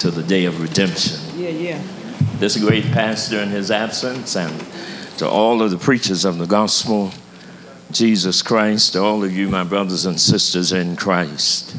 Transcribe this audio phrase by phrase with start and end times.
[0.00, 1.18] to the day of redemption.
[1.36, 1.82] Yeah, yeah.
[2.38, 4.64] This great pastor in his absence, and
[5.18, 7.12] to all of the preachers of the gospel,
[7.90, 11.76] Jesus Christ, to all of you, my brothers and sisters in Christ.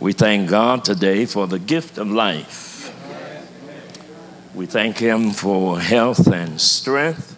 [0.00, 2.94] We thank God today for the gift of life.
[4.54, 7.36] We thank Him for health and strength.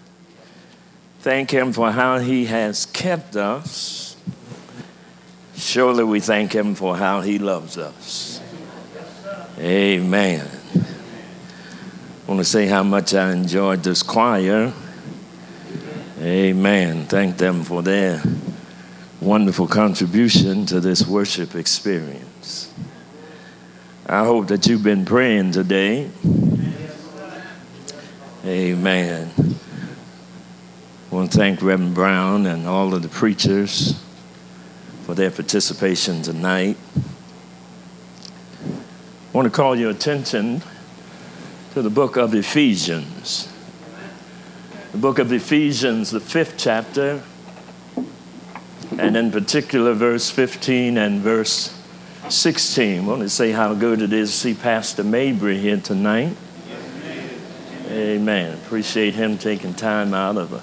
[1.20, 4.16] Thank Him for how He has kept us.
[5.54, 8.29] Surely we thank Him for how He loves us.
[9.60, 10.48] Amen.
[10.74, 14.72] I want to say how much I enjoyed this choir.
[16.18, 17.04] Amen.
[17.04, 18.22] Thank them for their
[19.20, 22.72] wonderful contribution to this worship experience.
[24.06, 26.10] I hope that you've been praying today.
[28.46, 29.30] Amen.
[31.12, 34.02] I want to thank Reverend Brown and all of the preachers
[35.02, 36.78] for their participation tonight.
[39.32, 40.60] I want to call your attention
[41.74, 43.48] to the book of Ephesians.
[44.90, 47.22] The book of Ephesians, the fifth chapter,
[48.98, 51.80] and in particular, verse 15 and verse
[52.28, 53.04] 16.
[53.04, 56.36] I want to say how good it is to see Pastor Mabry here tonight.
[57.86, 58.54] Amen.
[58.54, 60.62] Appreciate him taking time out of a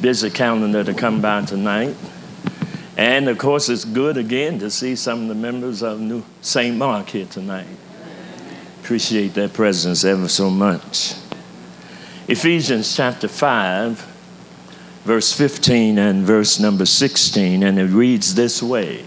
[0.00, 1.96] busy calendar to come by tonight.
[2.96, 6.76] And of course, it's good again to see some of the members of New St.
[6.76, 7.66] Mark here tonight.
[8.80, 11.14] Appreciate their presence ever so much.
[12.28, 13.98] Ephesians chapter 5,
[15.04, 19.04] verse 15 and verse number 16, and it reads this way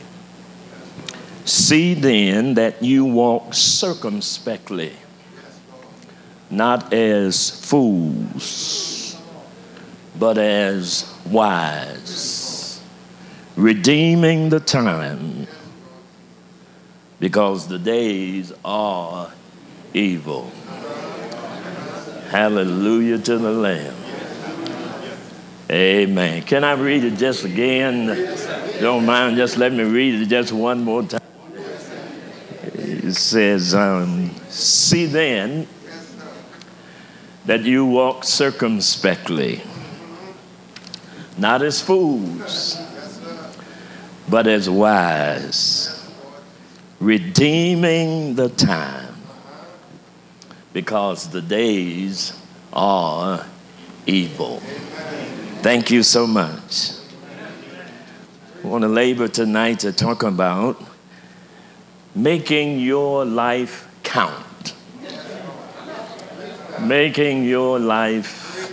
[1.46, 4.94] See then that you walk circumspectly
[6.50, 9.18] not as fools,
[10.18, 12.57] but as wise,
[13.58, 15.48] redeeming the time,
[17.20, 19.34] because the days are
[19.94, 20.52] evil.
[22.30, 23.96] Hallelujah to the Lamb.
[25.72, 26.44] Amen.
[26.44, 28.38] Can I read it just again?
[28.80, 31.22] Don't mind, just let me read it just one more time.
[32.74, 35.68] It says, um, See then
[37.46, 39.62] that you walk circumspectly,
[41.38, 42.78] not as fools,
[44.30, 46.12] but as wise,
[47.00, 49.16] redeeming the time,
[50.74, 52.34] because the days
[52.74, 53.46] are
[54.06, 54.60] evil.
[55.62, 56.92] Thank you so much.
[58.64, 60.84] I want to labor tonight to talk about
[62.16, 64.44] making your life count
[66.80, 68.72] making your life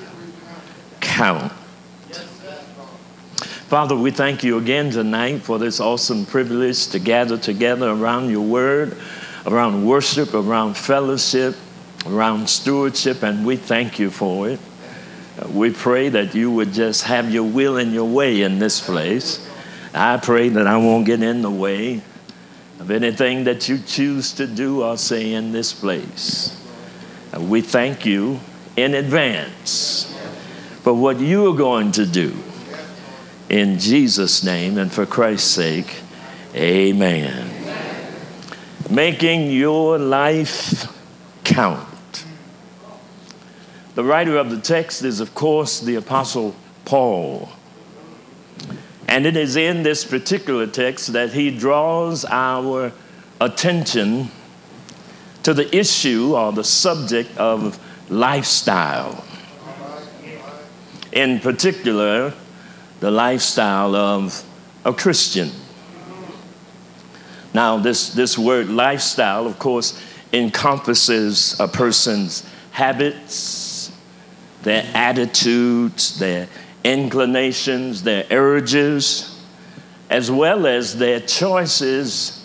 [1.00, 1.52] count.
[3.68, 8.42] Father, we thank you again tonight for this awesome privilege to gather together around your
[8.42, 8.94] word,
[9.46, 11.56] around worship, around fellowship,
[12.06, 14.60] around stewardship, and we thank you for it.
[15.40, 18.82] Uh, we pray that you would just have your will and your way in this
[18.82, 19.48] place.
[19.94, 22.02] I pray that I won't get in the way
[22.80, 26.54] of anything that you choose to do or say in this place.
[27.34, 28.40] Uh, we thank you
[28.76, 30.14] in advance
[30.82, 32.36] for what you are going to do.
[33.54, 36.00] In Jesus' name and for Christ's sake,
[36.56, 37.48] amen.
[38.90, 40.92] Making your life
[41.44, 42.24] count.
[43.94, 47.48] The writer of the text is, of course, the Apostle Paul.
[49.06, 52.90] And it is in this particular text that he draws our
[53.40, 54.30] attention
[55.44, 57.78] to the issue or the subject of
[58.10, 59.24] lifestyle.
[61.12, 62.34] In particular,
[63.04, 64.42] the lifestyle of
[64.86, 65.50] a Christian.
[67.52, 73.92] Now, this, this word lifestyle, of course, encompasses a person's habits,
[74.62, 76.48] their attitudes, their
[76.82, 79.38] inclinations, their urges,
[80.08, 82.42] as well as their choices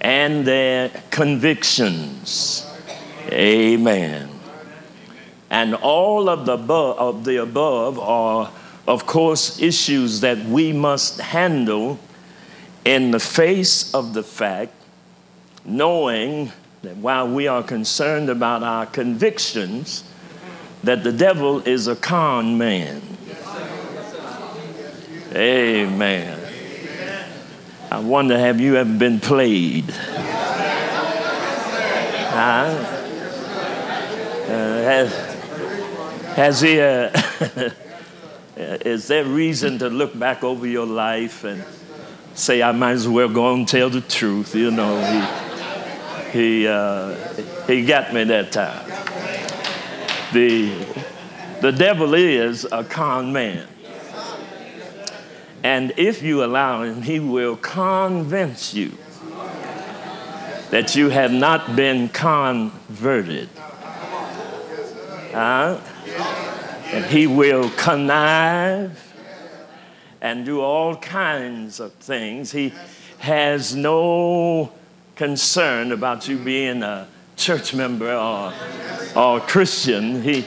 [0.00, 2.66] and their convictions.
[3.26, 4.30] Amen.
[5.50, 8.50] And all of the above, of the above are,
[8.88, 11.98] of course, issues that we must handle
[12.86, 14.72] in the face of the fact,
[15.62, 16.50] knowing
[16.80, 20.04] that while we are concerned about our convictions,
[20.84, 23.02] that the devil is a con man.
[25.34, 26.40] Amen.
[27.90, 29.90] I wonder, have you ever been played?
[32.30, 32.94] Huh?
[34.46, 35.12] Uh, has,
[36.34, 37.10] has he, uh,
[38.58, 41.64] is there reason to look back over your life and
[42.34, 44.54] say, I might as well go and tell the truth?
[44.54, 45.48] You know, he,
[46.30, 47.14] He, uh,
[47.66, 48.86] he got me that time.
[50.32, 50.74] The,
[51.62, 53.66] the devil is a con man.
[55.62, 58.92] And if you allow him, he will convince you
[60.70, 63.48] that you have not been converted.
[65.32, 65.80] Uh,
[66.90, 69.04] and he will connive
[70.20, 72.50] and do all kinds of things.
[72.50, 72.72] He
[73.18, 74.72] has no
[75.16, 77.06] concern about you being a
[77.36, 78.52] church member or,
[79.14, 80.22] or Christian.
[80.22, 80.44] He,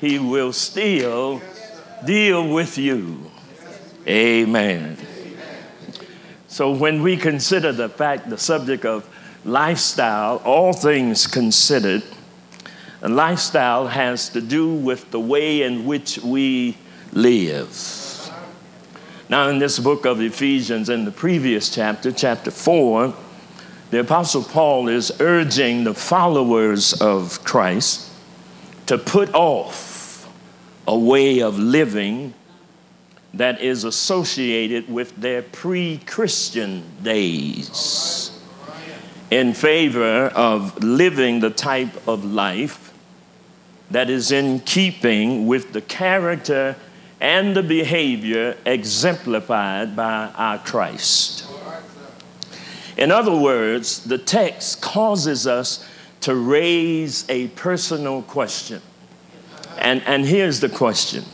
[0.00, 1.40] he will still
[2.04, 3.30] deal with you.
[4.06, 4.96] Amen.
[6.48, 9.08] So when we consider the fact, the subject of
[9.44, 12.02] lifestyle, all things considered,
[13.00, 16.76] a lifestyle has to do with the way in which we
[17.12, 18.30] live.
[19.28, 23.14] Now, in this book of Ephesians, in the previous chapter, chapter 4,
[23.90, 28.10] the Apostle Paul is urging the followers of Christ
[28.86, 30.28] to put off
[30.86, 32.34] a way of living
[33.34, 38.32] that is associated with their pre Christian days
[39.30, 42.87] in favor of living the type of life
[43.90, 46.76] that is in keeping with the character
[47.20, 51.46] and the behavior exemplified by our Christ.
[52.96, 55.86] In other words, the text causes us
[56.20, 58.82] to raise a personal question.
[59.78, 61.24] And, and here's the question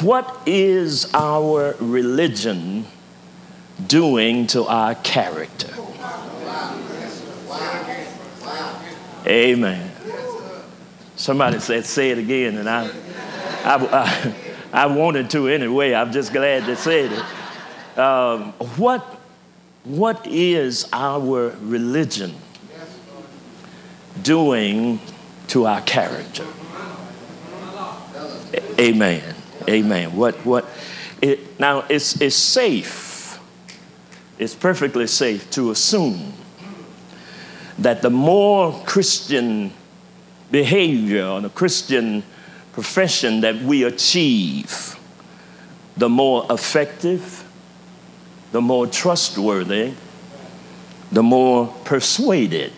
[0.00, 2.86] What is our religion
[3.86, 5.68] doing to our character?
[9.26, 9.93] Amen.
[11.16, 12.86] Somebody said, say it again, and I,
[13.64, 14.34] I, I,
[14.72, 15.94] I wanted to anyway.
[15.94, 17.98] I'm just glad they said it.
[17.98, 19.00] Um, what,
[19.84, 22.34] what is our religion
[24.22, 25.00] doing
[25.48, 26.46] to our character?
[28.78, 29.34] Amen.
[29.68, 30.16] Amen.
[30.16, 30.66] What, what,
[31.22, 33.38] it, now, it's, it's safe,
[34.38, 36.32] it's perfectly safe to assume
[37.78, 39.72] that the more Christian
[40.54, 42.22] behavior or the Christian
[42.74, 44.96] profession that we achieve,
[45.96, 47.44] the more effective,
[48.52, 49.94] the more trustworthy,
[51.10, 52.72] the more persuaded,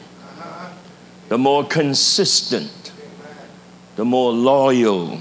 [1.29, 2.93] the more consistent,
[3.97, 5.21] the more loyal,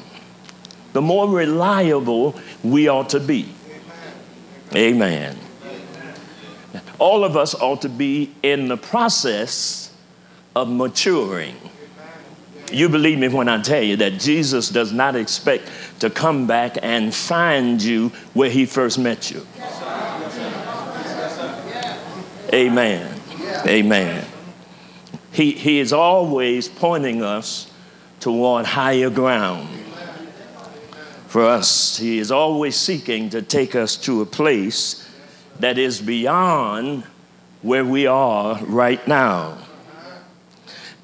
[0.94, 3.54] the more reliable we ought to be.
[4.74, 5.38] Amen.
[7.00, 9.92] All of us ought to be in the process
[10.56, 11.57] of maturing.
[12.71, 15.69] You believe me when I tell you that Jesus does not expect
[16.00, 19.45] to come back and find you where he first met you.
[22.53, 23.21] Amen.
[23.67, 24.25] Amen.
[25.31, 27.71] He, he is always pointing us
[28.19, 29.68] toward higher ground.
[31.27, 35.09] For us, he is always seeking to take us to a place
[35.59, 37.03] that is beyond
[37.61, 39.57] where we are right now.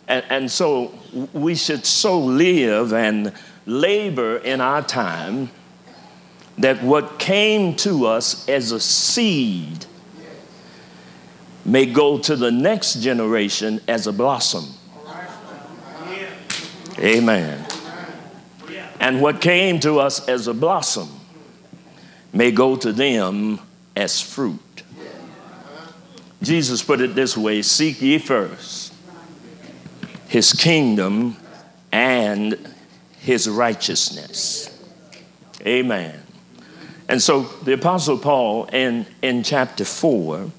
[0.08, 0.94] And, and so
[1.34, 3.34] we should so live and
[3.66, 5.50] labor in our time
[6.58, 9.86] that what came to us as a seed
[11.66, 14.66] may go to the next generation as a blossom.
[17.00, 17.66] Amen.
[19.00, 21.10] And what came to us as a blossom
[22.34, 23.60] may go to them
[23.96, 24.60] as fruit.
[26.42, 28.81] Jesus put it this way Seek ye first
[30.32, 31.36] his kingdom
[31.92, 32.58] and
[33.20, 34.82] his righteousness.
[35.68, 36.18] Amen.
[37.10, 40.50] And so the Apostle Paul in, in chapter 4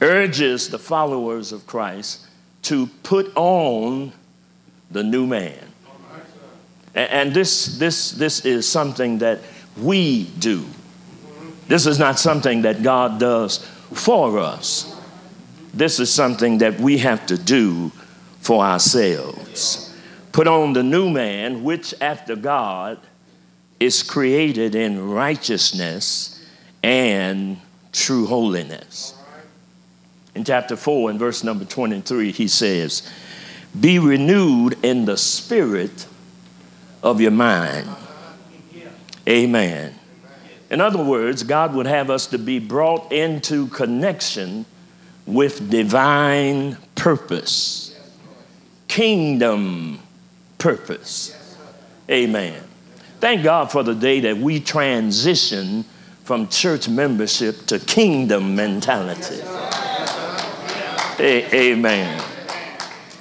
[0.00, 2.26] urges the followers of Christ
[2.62, 4.14] to put on
[4.90, 5.58] the new man.
[6.94, 9.40] And this, this, this is something that
[9.76, 10.64] we do.
[11.68, 13.58] This is not something that God does
[13.92, 14.98] for us.
[15.74, 17.92] This is something that we have to do
[18.44, 19.90] for ourselves.
[20.30, 22.98] Put on the new man, which after God
[23.80, 26.44] is created in righteousness
[26.82, 27.58] and
[27.92, 29.14] true holiness.
[30.34, 33.10] In chapter 4, in verse number 23, he says,
[33.80, 36.06] Be renewed in the spirit
[37.02, 37.88] of your mind.
[39.26, 39.94] Amen.
[40.70, 44.66] In other words, God would have us to be brought into connection
[45.24, 47.83] with divine purpose
[48.94, 49.98] kingdom
[50.56, 51.56] purpose.
[52.08, 52.62] Amen.
[53.18, 55.84] Thank God for the day that we transition
[56.22, 59.40] from church membership to kingdom mentality.
[61.18, 62.24] amen.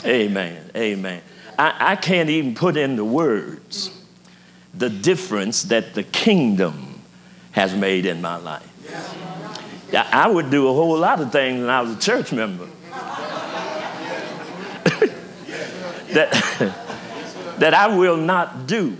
[0.05, 0.71] Amen.
[0.75, 1.21] Amen.
[1.57, 3.89] I, I can't even put into words
[4.75, 7.01] the difference that the kingdom
[7.51, 8.69] has made in my life.
[9.91, 12.67] I would do a whole lot of things when I was a church member.
[16.13, 16.31] That,
[17.59, 18.97] that I will not do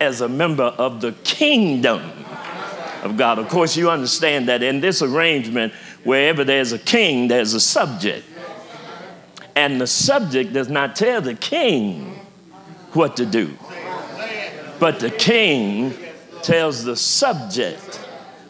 [0.00, 2.02] as a member of the kingdom
[3.02, 3.38] of God.
[3.38, 5.72] Of course, you understand that in this arrangement,
[6.04, 8.26] wherever there's a king, there's a subject.
[9.56, 12.20] And the subject does not tell the king
[12.92, 13.56] what to do,
[14.78, 15.94] but the king
[16.42, 17.96] tells the subject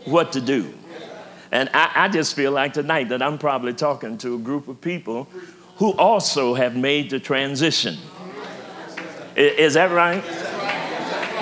[0.05, 0.73] what to do.
[1.53, 4.81] And I, I, just feel like tonight that I'm probably talking to a group of
[4.81, 5.29] people
[5.77, 7.97] who also have made the transition.
[9.37, 10.23] Is, that right?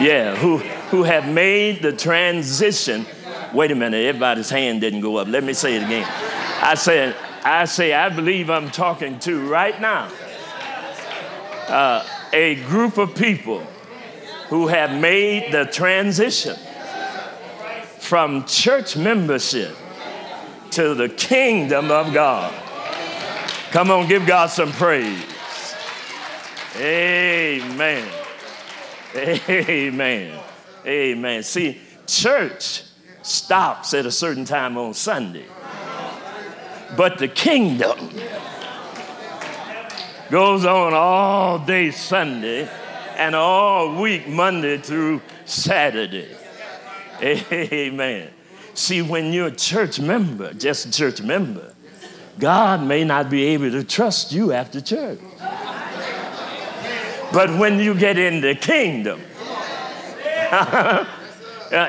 [0.01, 3.05] Yeah, who, who have made the transition.
[3.53, 5.29] Wait a minute, everybody's hand didn't go up.
[5.29, 6.09] Let me say it again.
[6.63, 10.11] I said, I say, I believe I'm talking to right now
[11.69, 13.61] uh, a group of people
[14.49, 16.57] who have made the transition
[17.99, 19.75] from church membership
[20.71, 22.62] to the kingdom of God.
[23.73, 25.25] Come on, give God some praise.
[26.77, 28.07] Amen.
[29.17, 30.41] Amen.
[30.85, 31.43] Amen.
[31.43, 32.83] See, church
[33.23, 35.47] stops at a certain time on Sunday,
[36.99, 38.11] but the kingdom
[40.31, 42.69] goes on all day Sunday
[43.17, 46.37] and all week, Monday through Saturday.
[47.23, 48.29] Amen.
[48.75, 51.73] See, when you're a church member, just a church member,
[52.39, 55.19] God may not be able to trust you after church.
[57.33, 59.21] But when you get in the kingdom,
[60.53, 61.07] uh,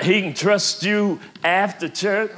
[0.02, 2.32] he can trust you after church.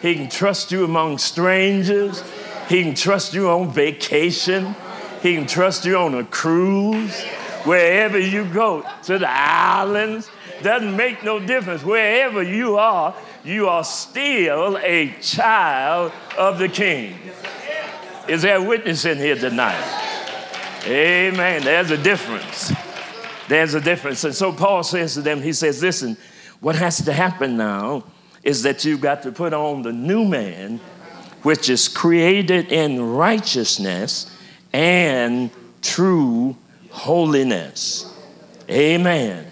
[0.00, 2.22] He can trust you among strangers.
[2.68, 4.76] He can trust you on vacation.
[5.22, 7.20] He can trust you on a cruise.
[7.64, 10.28] Wherever you go, to the islands,
[10.62, 11.82] doesn't make no difference.
[11.82, 17.16] Wherever you are, you are still a child of the king.
[18.28, 19.82] Is there a witness in here tonight?
[20.86, 21.62] Amen.
[21.62, 22.72] There's a difference.
[23.48, 24.24] There's a difference.
[24.24, 26.16] And so Paul says to them, he says, listen,
[26.60, 28.04] what has to happen now
[28.42, 30.78] is that you've got to put on the new man,
[31.42, 34.34] which is created in righteousness
[34.72, 35.50] and
[35.82, 36.56] true
[36.90, 38.12] holiness.
[38.70, 39.51] Amen.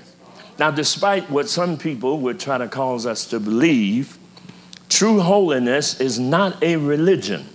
[0.61, 4.19] Now, despite what some people would try to cause us to believe,
[4.91, 7.47] true holiness is not a religion.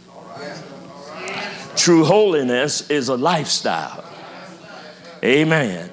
[1.76, 4.04] True holiness is a lifestyle.
[5.24, 5.92] Amen.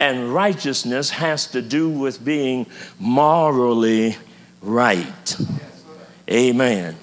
[0.00, 2.66] And righteousness has to do with being
[2.98, 4.16] morally
[4.60, 5.36] right.
[6.28, 6.96] Amen.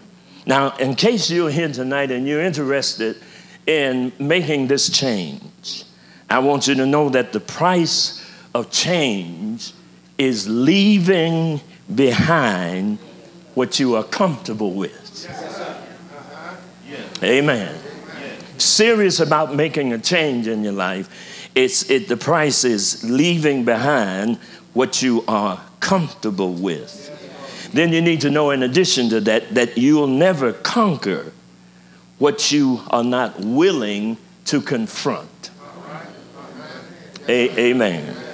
[0.46, 3.16] Now, in case you're here tonight and you're interested
[3.66, 5.86] in making this change,
[6.30, 8.17] I want you to know that the price
[8.58, 9.74] of change
[10.18, 11.62] is leaving
[11.94, 13.00] behind
[13.54, 15.04] what you are comfortable with.
[17.24, 17.76] Amen
[18.62, 24.38] serious about making a change in your life, it's, it, the price is leaving behind
[24.74, 27.04] what you are comfortable with.
[27.74, 31.32] Then you need to know, in addition to that, that you'll never conquer
[32.18, 35.52] what you are not willing to confront.
[37.30, 38.27] Amen.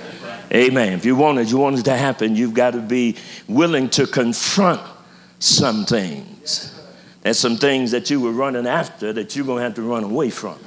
[0.53, 0.93] Amen.
[0.93, 3.15] If you want it, you want it to happen, you've got to be
[3.47, 4.81] willing to confront
[5.39, 6.79] some things.
[7.21, 10.03] There's some things that you were running after that you're going to have to run
[10.03, 10.59] away from.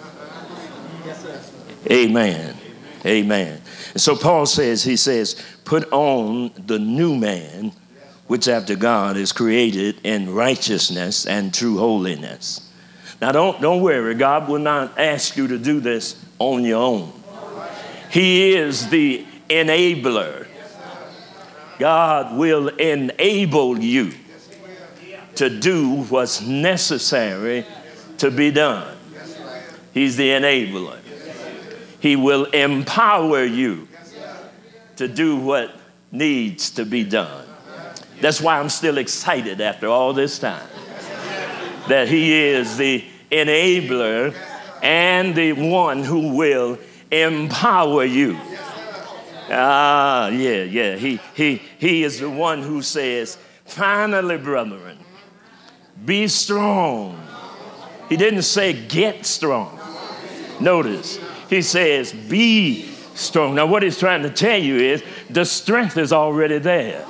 [1.91, 2.57] Amen.
[3.05, 3.61] Amen.
[3.93, 7.73] And so Paul says, he says, put on the new man,
[8.27, 12.69] which after God is created in righteousness and true holiness.
[13.21, 17.13] Now don't, don't worry, God will not ask you to do this on your own.
[18.11, 20.47] He is the enabler.
[21.79, 24.13] God will enable you
[25.37, 27.67] to do what's necessary
[28.19, 28.97] to be done.
[29.93, 30.99] He's the enabler.
[32.01, 33.89] He will empower you
[34.97, 35.73] to do what
[36.11, 37.47] needs to be done.
[38.21, 40.67] That's why I'm still excited after all this time
[41.89, 44.35] that He is the enabler
[44.83, 46.79] and the one who will
[47.11, 48.39] empower you.
[49.51, 50.97] Ah, yeah, yeah.
[50.97, 54.99] He, he, he is the one who says, finally, brethren,
[56.05, 57.23] be strong.
[58.09, 59.79] He didn't say get strong.
[60.61, 63.55] Notice, he says be strong.
[63.55, 67.05] Now, what he's trying to tell you is the strength is already there.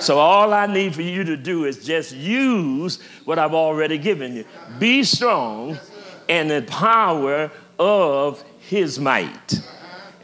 [0.00, 4.34] So all I need for you to do is just use what I've already given
[4.34, 4.44] you.
[4.80, 5.78] Be strong
[6.26, 9.60] in the power of his might.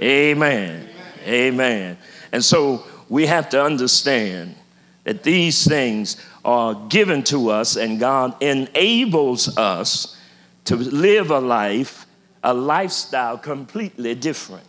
[0.01, 0.88] Amen.
[1.29, 1.99] Amen.
[2.33, 4.55] And so we have to understand
[5.05, 10.17] that these things are given to us, and God enables us
[10.67, 12.07] to live a life,
[12.43, 14.65] a lifestyle completely different.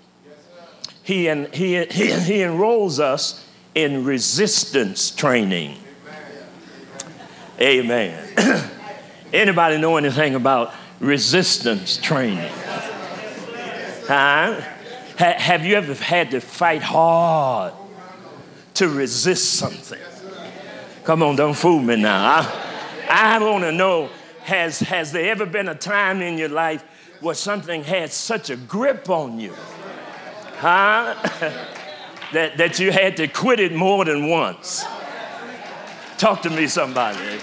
[1.03, 5.77] He, en- he, he, he enrolls us in resistance training.
[7.59, 8.27] Amen.
[9.33, 12.51] Anybody know anything about resistance training?
[14.07, 14.61] Huh?
[15.19, 17.73] Ha- have you ever had to fight hard
[18.75, 19.99] to resist something?
[21.03, 22.39] Come on, don't fool me now.
[23.09, 24.09] I, I want to know
[24.43, 26.85] has, has there ever been a time in your life
[27.19, 29.53] where something had such a grip on you?
[30.57, 31.15] Huh?
[32.31, 34.85] that, that you had to quit it more than once?
[36.17, 37.39] Talk to me, somebody.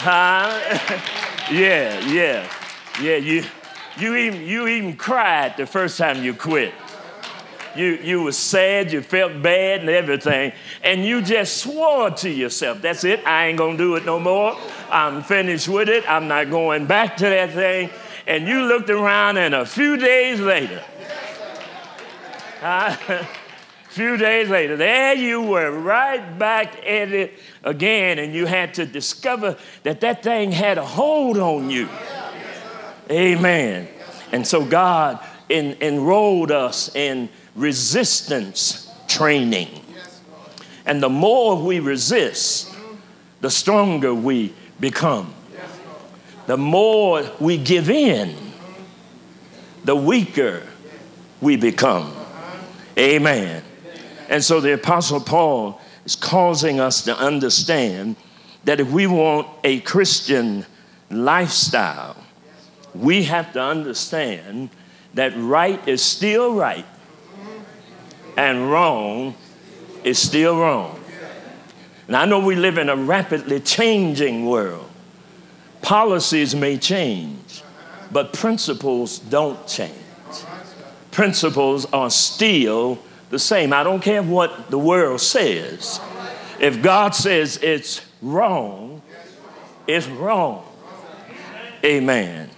[0.00, 0.60] Huh?
[1.50, 2.46] yeah, yeah,
[3.00, 3.16] yeah.
[3.16, 3.42] You,
[3.96, 6.74] you, even, you even cried the first time you quit.
[7.76, 10.52] You, you were sad, you felt bad and everything,
[10.82, 14.56] and you just swore to yourself, that's it, I ain't gonna do it no more.
[14.90, 17.90] I'm finished with it, I'm not going back to that thing.
[18.26, 20.82] And you looked around, and a few days later,
[22.62, 23.26] a
[23.88, 28.86] few days later, there you were, right back at it again, and you had to
[28.86, 31.88] discover that that thing had a hold on you.
[33.10, 33.88] Amen.
[34.32, 39.68] And so God en- enrolled us in resistance training.
[40.84, 42.72] And the more we resist,
[43.40, 45.34] the stronger we become.
[46.46, 48.36] The more we give in,
[49.84, 50.62] the weaker
[51.40, 52.12] we become.
[52.96, 53.62] Amen.
[54.28, 58.16] And so the Apostle Paul is causing us to understand
[58.64, 60.64] that if we want a Christian
[61.10, 62.16] lifestyle,
[62.94, 64.70] we have to understand
[65.14, 66.86] that right is still right
[68.36, 69.34] and wrong
[70.04, 71.00] is still wrong.
[72.06, 74.88] And I know we live in a rapidly changing world.
[75.82, 77.62] Policies may change,
[78.12, 79.92] but principles don't change.
[81.10, 82.98] Principles are still
[83.30, 83.72] the same.
[83.72, 86.00] I don't care what the world says.
[86.60, 89.02] If God says it's wrong,
[89.86, 90.64] it's wrong.
[91.84, 92.50] Amen.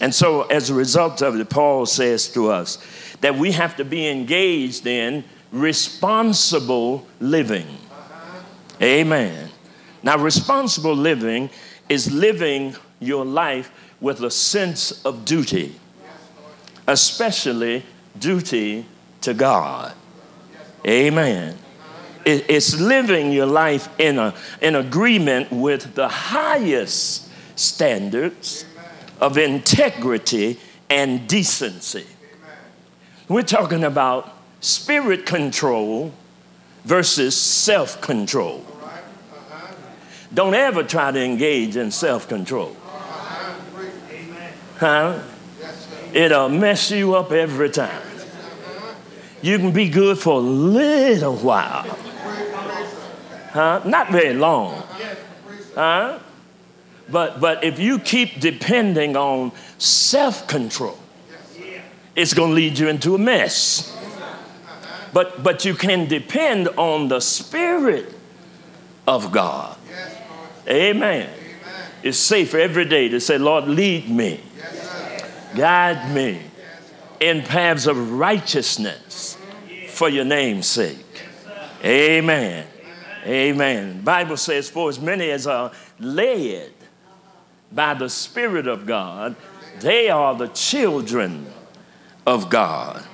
[0.00, 2.78] And so, as a result of it, Paul says to us
[3.20, 7.66] that we have to be engaged in responsible living.
[8.82, 9.50] Amen.
[10.02, 11.48] Now, responsible living
[11.88, 15.74] is living your life with a sense of duty,
[16.86, 17.84] especially
[18.18, 18.84] duty
[19.22, 19.94] to God.
[20.86, 21.56] Amen.
[22.26, 28.64] It's living your life in, a, in agreement with the highest standards
[29.20, 30.58] of integrity
[30.90, 32.06] and decency.
[33.28, 36.12] We're talking about spirit control
[36.84, 38.64] versus self control.
[40.32, 42.76] Don't ever try to engage in self control.
[44.78, 45.20] Huh?
[46.12, 48.02] It'll mess you up every time.
[49.42, 51.82] You can be good for a little while.
[53.50, 53.82] Huh?
[53.84, 54.82] Not very long.
[55.74, 56.18] Huh?
[57.08, 60.98] But, but if you keep depending on self control,
[62.16, 63.90] it's going to lead you into a mess.
[65.12, 68.12] But, but you can depend on the Spirit
[69.06, 69.76] of God.
[70.68, 71.30] Amen.
[72.02, 74.40] It's safer every day to say, Lord, lead me,
[75.54, 76.40] guide me
[77.20, 79.38] in paths of righteousness
[79.88, 80.98] for your name's sake.
[81.82, 82.66] Amen.
[83.24, 84.02] Amen.
[84.02, 86.73] Bible says, for as many as are led
[87.74, 89.36] by the Spirit of God,
[89.80, 91.46] they are the children
[92.26, 93.04] of God.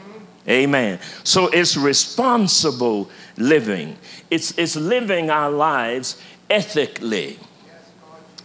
[0.49, 0.99] Amen.
[1.25, 3.97] So it's responsible living,
[4.31, 7.39] it's, it's living our lives ethically.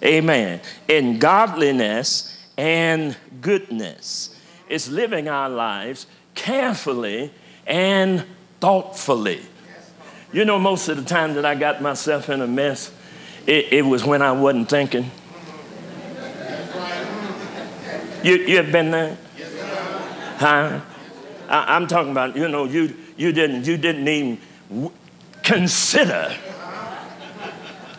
[0.03, 0.61] Amen.
[0.87, 4.35] In godliness and goodness.
[4.69, 7.31] It's living our lives carefully
[7.65, 8.25] and
[8.59, 9.41] thoughtfully.
[10.33, 12.91] You know, most of the time that I got myself in a mess,
[13.47, 15.09] it, it was when I wasn't thinking.
[18.25, 19.15] You, you have been there?
[20.37, 20.81] Huh?
[21.47, 24.91] I, am talking about, you know, you, you, didn't, you didn't even w-
[25.43, 26.35] consider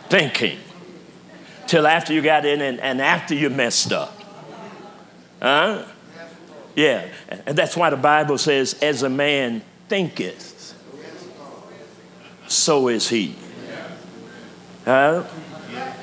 [0.09, 0.59] thinking
[1.65, 4.21] till after you got in and, and after you messed up.
[5.41, 5.85] Huh?
[6.75, 7.07] Yeah.
[7.45, 10.75] And that's why the Bible says, as a man thinketh,
[12.47, 13.33] so is he.
[14.85, 15.23] Uh,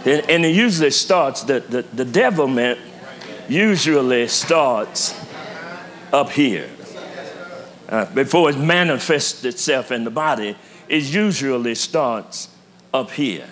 [0.06, 2.78] and, and, it usually starts, the, the, the devilment
[3.48, 5.14] usually starts
[6.12, 6.70] up here.
[7.88, 10.56] Uh, before it manifests itself in the body,
[10.88, 12.48] it usually starts
[12.92, 13.46] up here.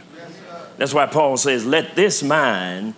[0.78, 2.94] That's why Paul says, Let this mind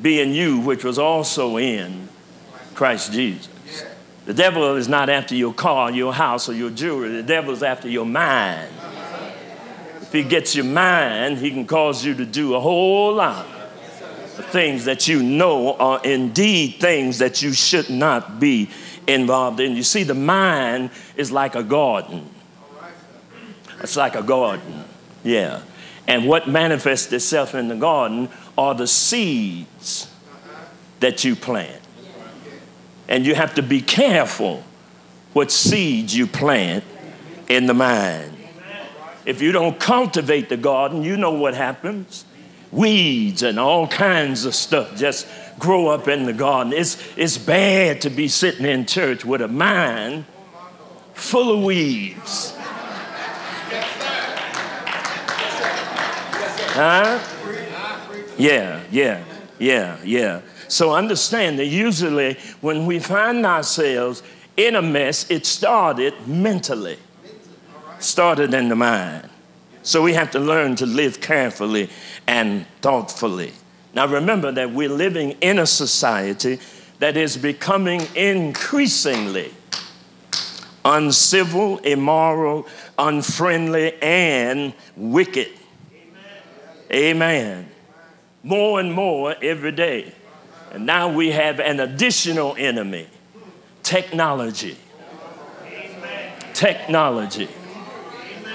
[0.00, 2.08] be in you, which was also in
[2.74, 3.48] Christ Jesus.
[4.24, 7.10] The devil is not after your car, your house, or your jewelry.
[7.10, 8.70] The devil is after your mind.
[10.02, 13.46] If he gets your mind, he can cause you to do a whole lot
[14.44, 18.70] things that you know are indeed things that you should not be
[19.06, 19.76] involved in.
[19.76, 22.28] You see, the mind is like a garden.
[23.80, 24.84] It's like a garden,
[25.22, 25.62] yeah.
[26.06, 30.10] And what manifests itself in the garden are the seeds
[31.00, 31.80] that you plant.
[33.08, 34.64] And you have to be careful
[35.32, 36.84] what seeds you plant
[37.48, 38.34] in the mind.
[39.24, 42.24] If you don't cultivate the garden, you know what happens.
[42.70, 45.26] Weeds and all kinds of stuff just
[45.58, 46.72] grow up in the garden.
[46.72, 50.24] It's, it's bad to be sitting in church with a mind
[51.14, 52.54] full of weeds.
[56.80, 57.18] Huh?
[58.36, 59.24] Yeah, yeah,
[59.58, 60.42] yeah, yeah.
[60.68, 64.22] So understand that usually when we find ourselves
[64.56, 66.98] in a mess, it started mentally,
[67.98, 69.28] started in the mind.
[69.82, 71.90] So we have to learn to live carefully
[72.26, 73.52] and thoughtfully.
[73.94, 76.60] Now remember that we're living in a society
[76.98, 79.52] that is becoming increasingly
[80.84, 82.66] uncivil, immoral,
[82.98, 85.48] unfriendly, and wicked.
[86.90, 87.68] Amen.
[88.42, 90.12] More and more every day.
[90.72, 93.06] And now we have an additional enemy
[93.82, 94.76] technology.
[96.54, 97.48] Technology.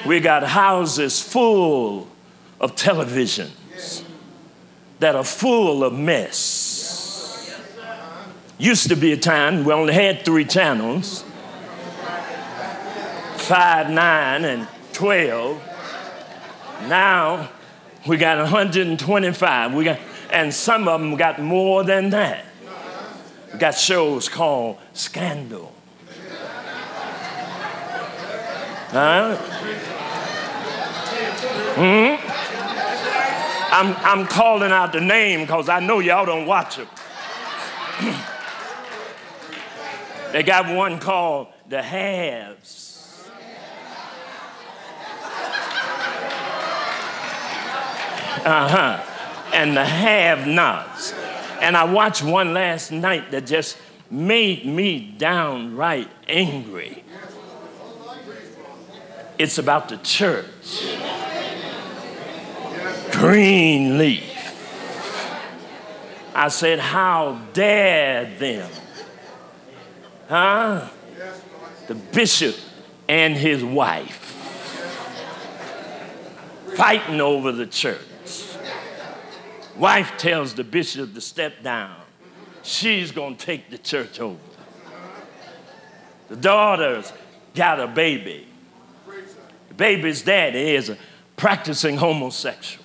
[0.05, 2.07] We got houses full
[2.59, 4.03] of televisions
[4.99, 6.79] that are full of mess.
[8.57, 11.23] Used to be a time we only had three channels
[13.43, 15.61] five, nine, and 12.
[16.87, 17.49] Now
[18.07, 19.73] we got 125.
[19.73, 19.99] We got,
[20.31, 22.45] and some of them got more than that.
[23.51, 25.73] We got shows called Scandal.
[28.91, 29.37] Huh?
[31.75, 32.15] Hmm?
[33.73, 36.87] I'm, I'm calling out the name because I know y'all don't watch them.
[40.31, 42.83] they got one called The Haves.
[48.45, 49.03] Uh huh.
[49.53, 51.13] And the have nots.
[51.61, 53.77] And I watched one last night that just
[54.11, 57.03] made me downright angry.
[59.39, 60.45] It's about the church.
[63.13, 64.23] Greenleaf.
[66.35, 68.69] I said, How dare them?
[70.27, 70.89] Huh?
[71.87, 72.55] The bishop
[73.07, 74.31] and his wife
[76.75, 77.99] fighting over the church.
[79.77, 81.95] Wife tells the bishop to step down.
[82.63, 84.39] She's going to take the church over.
[86.29, 87.11] The daughter's
[87.53, 88.47] got a baby.
[89.67, 90.97] The baby's daddy is a
[91.35, 92.82] practicing homosexual.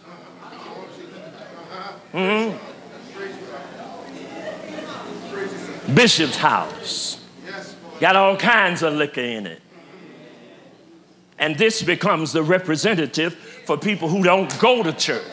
[2.12, 2.56] Hmm
[5.94, 7.18] Bishop's house
[7.98, 9.62] got all kinds of liquor in it.
[11.38, 15.24] And this becomes the representative for people who don't go to church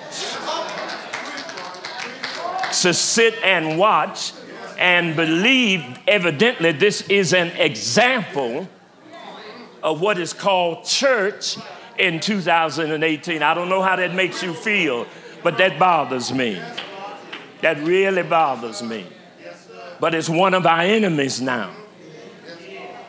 [2.82, 4.34] to sit and watch
[4.78, 8.68] and believe, evidently, this is an example
[9.82, 11.58] of what is called church
[11.98, 13.42] in 2018.
[13.42, 15.08] I don't know how that makes you feel,
[15.46, 16.60] but that bothers me.
[17.62, 19.06] That really bothers me.
[20.00, 21.70] But it's one of our enemies now.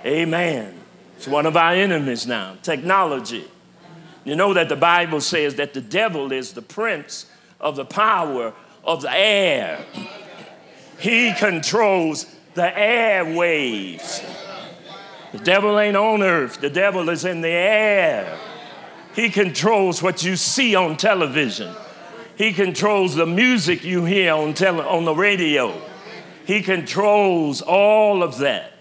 [0.04, 0.78] Amen.
[1.16, 2.58] It's one of our enemies now.
[2.62, 3.50] Technology.
[4.24, 7.24] You know that the Bible says that the devil is the prince
[7.58, 8.52] of the power
[8.84, 9.82] of the air.
[10.98, 14.22] He controls the airwaves.
[15.32, 18.38] The devil ain't on earth, the devil is in the air.
[19.14, 21.74] He controls what you see on television.
[22.36, 25.80] He controls the music you hear on, tele- on the radio.
[26.44, 28.72] He controls all of that.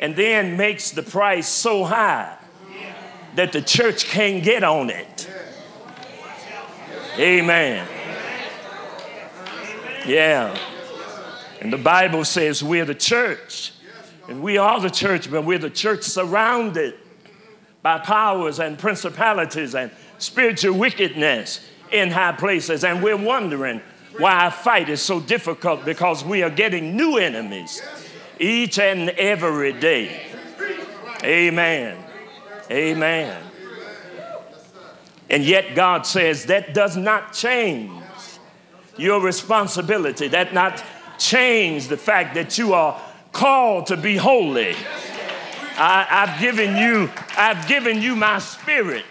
[0.00, 2.36] And then makes the price so high
[3.34, 5.28] that the church can't get on it.
[7.18, 7.88] Amen.
[10.06, 10.56] Yeah.
[11.60, 13.72] And the Bible says we're the church.
[14.28, 16.94] And we are the church, but we're the church surrounded
[17.82, 22.84] by powers and principalities and spiritual wickedness in high places.
[22.84, 23.80] And we're wondering
[24.18, 27.80] why our fight is so difficult because we are getting new enemies
[28.38, 30.20] each and every day.
[31.22, 31.96] Amen.
[32.70, 33.42] Amen.
[35.30, 37.90] And yet God says that does not change
[38.96, 40.82] your responsibility, that not
[41.18, 43.00] change the fact that you are
[43.32, 44.76] called to be holy.
[45.76, 49.04] I, have given you, I've given you my spirit.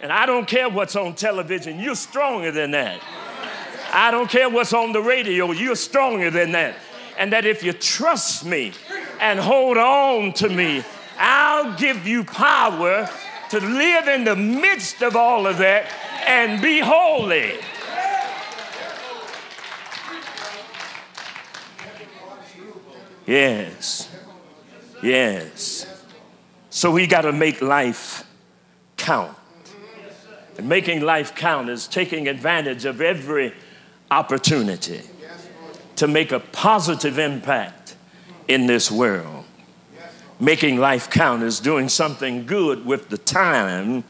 [0.00, 3.00] And I don't care what's on television, you're stronger than that.
[3.92, 6.76] I don't care what's on the radio, you're stronger than that.
[7.18, 8.72] And that if you trust me
[9.20, 10.84] and hold on to me,
[11.18, 13.08] I'll give you power
[13.50, 15.90] to live in the midst of all of that
[16.26, 17.54] and be holy.
[23.26, 24.08] Yes.
[25.02, 26.04] Yes.
[26.70, 28.24] So we got to make life
[28.96, 29.37] count.
[30.58, 33.54] And making life count is taking advantage of every
[34.10, 35.00] opportunity
[35.96, 37.96] to make a positive impact
[38.48, 39.44] in this world.
[40.40, 44.04] Making life count is doing something good with the time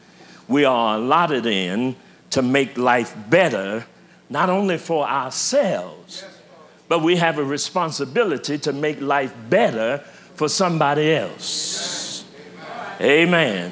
[0.47, 1.95] we are allotted in
[2.31, 3.85] to make life better,
[4.29, 6.23] not only for ourselves,
[6.87, 9.99] but we have a responsibility to make life better
[10.33, 12.25] for somebody else.
[13.01, 13.71] Amen.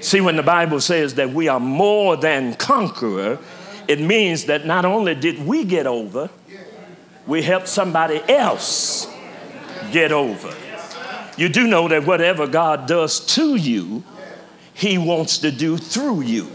[0.00, 3.38] See, when the Bible says that we are more than conqueror,
[3.88, 6.30] it means that not only did we get over,
[7.26, 9.08] we helped somebody else
[9.92, 10.54] get over.
[11.36, 14.02] You do know that whatever God does to you,
[14.74, 16.46] He wants to do through you.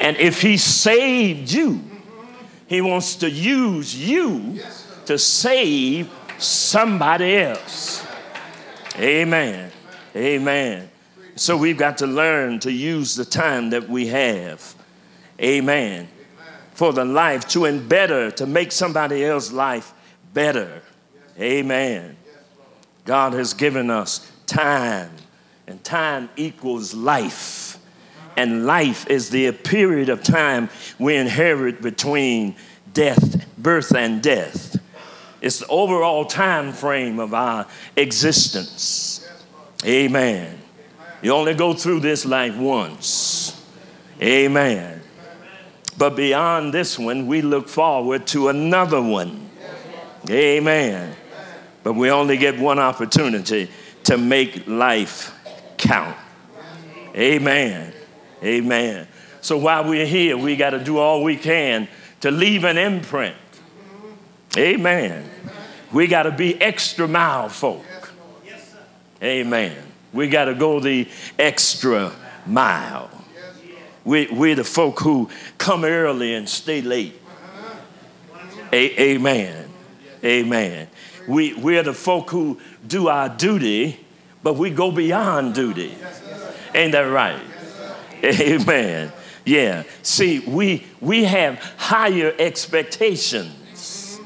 [0.00, 1.82] And if He saved you,
[2.66, 4.60] He wants to use you
[5.06, 8.06] to save somebody else.
[8.96, 9.70] Amen.
[10.16, 10.89] Amen.
[11.40, 14.74] So we've got to learn to use the time that we have.
[15.40, 16.06] Amen.
[16.74, 19.94] For the life to and better, to make somebody else's life
[20.34, 20.82] better.
[21.38, 22.18] Amen.
[23.06, 25.12] God has given us time,
[25.66, 27.78] and time equals life.
[28.36, 32.54] And life is the period of time we inherit between
[32.92, 34.76] death, birth, and death.
[35.40, 39.26] It's the overall time frame of our existence.
[39.86, 40.59] Amen.
[41.22, 43.62] You only go through this life once.
[44.22, 45.02] Amen.
[45.98, 49.50] But beyond this one, we look forward to another one.
[50.30, 51.14] Amen.
[51.82, 53.70] But we only get one opportunity
[54.04, 55.32] to make life
[55.76, 56.16] count.
[57.14, 57.92] Amen.
[58.42, 59.08] Amen.
[59.40, 61.88] So while we're here, we got to do all we can
[62.20, 63.36] to leave an imprint.
[64.56, 65.28] Amen.
[65.92, 67.84] We got to be extra mile folk.
[69.22, 69.89] Amen.
[70.12, 72.12] We got to go the extra
[72.46, 73.10] mile.
[74.04, 77.20] We, we're the folk who come early and stay late.
[78.72, 79.68] A- amen.
[80.24, 80.88] Amen.
[81.28, 84.00] We, we're the folk who do our duty,
[84.42, 85.94] but we go beyond duty.
[86.74, 87.40] Ain't that right?
[88.24, 89.12] Amen.
[89.44, 89.84] Yeah.
[90.02, 94.20] See, we, we have higher expectations,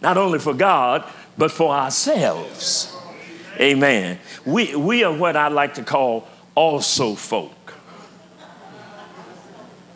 [0.00, 1.04] not only for God,
[1.38, 2.91] but for ourselves.
[3.60, 4.18] Amen.
[4.44, 7.74] We, we are what I like to call also folk.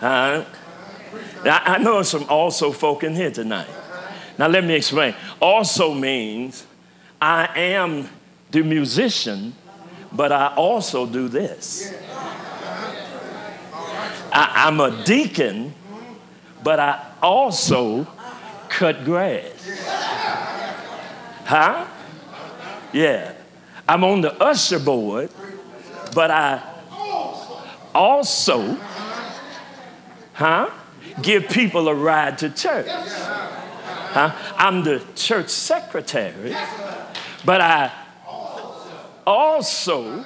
[0.00, 0.44] Uh,
[1.44, 3.68] I know some also folk in here tonight.
[4.38, 5.14] Now, let me explain.
[5.40, 6.66] Also means
[7.20, 8.08] I am
[8.50, 9.54] the musician,
[10.12, 11.94] but I also do this.
[14.32, 15.72] I, am a deacon,
[16.62, 18.06] but I also
[18.68, 19.66] cut grass.
[21.46, 21.86] Huh?
[22.92, 23.32] Yeah.
[23.88, 25.30] I'm on the usher board,
[26.14, 26.62] but I
[27.94, 28.76] also,
[30.34, 30.70] huh?
[31.22, 32.88] Give people a ride to church.
[32.88, 34.34] Huh?
[34.56, 36.54] I'm the church secretary,
[37.44, 37.92] but I
[39.26, 40.24] also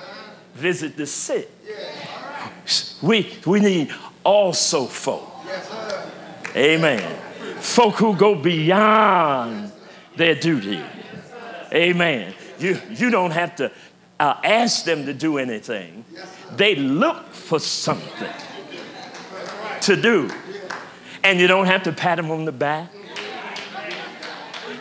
[0.55, 1.51] visit the sick.
[3.03, 3.93] We, we need
[4.25, 5.29] also folk.
[6.57, 7.19] Amen.
[7.61, 9.73] Folk who go beyond
[10.17, 10.83] their duty.
[11.73, 12.35] Amen.
[12.61, 13.73] You, you don't have to
[14.19, 16.05] uh, ask them to do anything,
[16.55, 18.33] they look for something
[19.81, 20.31] to do.
[21.23, 22.91] And you don't have to pat them on the back.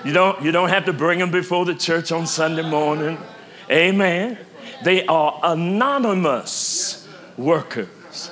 [0.04, 3.18] You don't, you don't have to bring them before the church on Sunday morning.
[3.70, 4.38] Amen.
[4.84, 8.32] They are anonymous workers.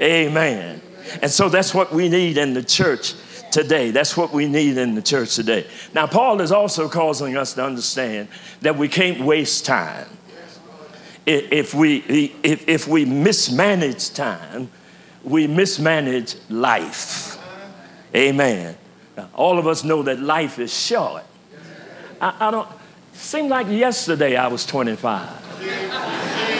[0.00, 0.80] Amen.
[1.20, 3.14] And so that's what we need in the church
[3.52, 3.90] today.
[3.90, 5.66] That's what we need in the church today.
[5.94, 8.28] Now, Paul is also causing us to understand
[8.62, 10.08] that we can't waste time.
[11.24, 11.98] If we,
[12.42, 14.70] if, if we mismanage time,
[15.22, 17.38] we mismanage life.
[18.14, 18.76] Amen.
[19.16, 21.22] Now, all of us know that life is short.
[22.20, 22.68] I, I don't,
[23.12, 26.50] seemed like yesterday I was 25.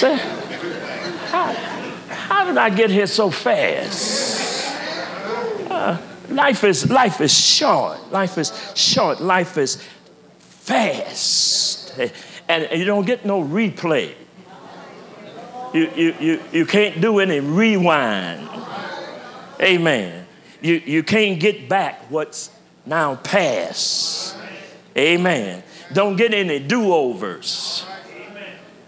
[0.00, 0.16] Say,
[1.26, 1.52] how,
[2.08, 4.74] how did I get here so fast?
[5.70, 5.98] Uh,
[6.30, 8.10] life is life is short.
[8.10, 9.20] Life is short.
[9.20, 9.76] Life is
[10.38, 14.14] fast, and, and you don't get no replay.
[15.74, 18.48] You, you, you, you can't do any rewind.
[19.60, 20.26] Amen.
[20.62, 22.48] You, you can't get back what's
[22.86, 24.34] now past.
[24.96, 25.62] Amen.
[25.92, 27.84] Don't get any do overs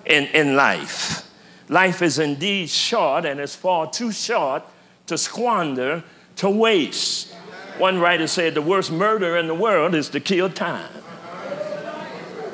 [0.07, 1.29] in, in life.
[1.69, 4.63] Life is indeed short and it's far too short
[5.07, 6.03] to squander,
[6.37, 7.33] to waste.
[7.79, 10.91] One writer said the worst murder in the world is to kill time.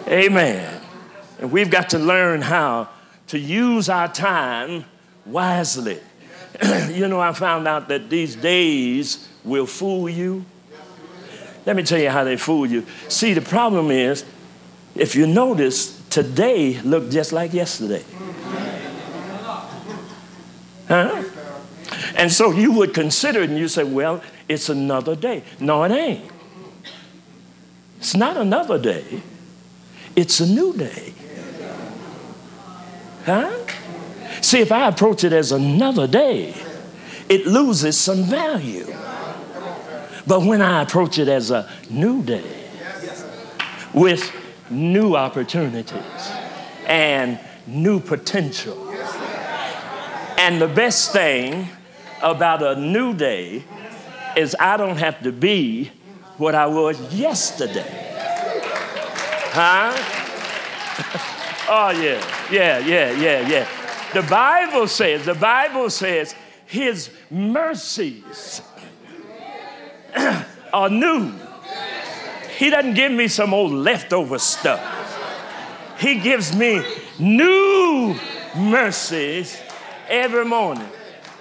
[0.06, 0.80] Amen.
[1.40, 2.88] And we've got to learn how
[3.28, 4.84] to use our time
[5.26, 6.00] wisely.
[6.90, 10.44] you know, I found out that these days will fool you.
[11.66, 12.86] Let me tell you how they fool you.
[13.08, 14.24] See, the problem is,
[14.94, 18.04] if you notice, today looked just like yesterday.
[20.88, 21.24] Huh?
[22.16, 25.44] And so you would consider it and you say, well, it's another day.
[25.60, 26.30] No, it ain't.
[27.98, 29.22] It's not another day,
[30.14, 31.14] it's a new day.
[33.24, 33.52] Huh?
[34.40, 36.54] See, if I approach it as another day,
[37.28, 38.86] it loses some value.
[40.26, 42.68] But when I approach it as a new day
[43.92, 44.32] with
[44.70, 46.32] new opportunities
[46.86, 48.88] and new potential.
[50.38, 51.68] And the best thing
[52.22, 53.64] about a new day
[54.36, 55.90] is I don't have to be
[56.36, 57.86] what I was yesterday.
[59.50, 59.92] Huh?
[61.68, 63.68] oh, yeah, yeah, yeah, yeah, yeah.
[64.14, 66.34] The Bible says, the Bible says,
[66.66, 68.62] His mercies
[70.72, 71.32] are new
[72.58, 74.80] he doesn't give me some old leftover stuff.
[76.00, 76.82] He gives me
[77.20, 78.16] new
[78.56, 79.60] mercies
[80.08, 80.88] every morning.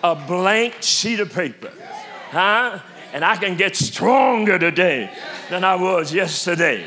[0.04, 1.72] A blank sheet of paper.
[2.30, 2.80] Huh?
[3.14, 5.10] And I can get stronger today
[5.50, 6.86] than I was yesterday.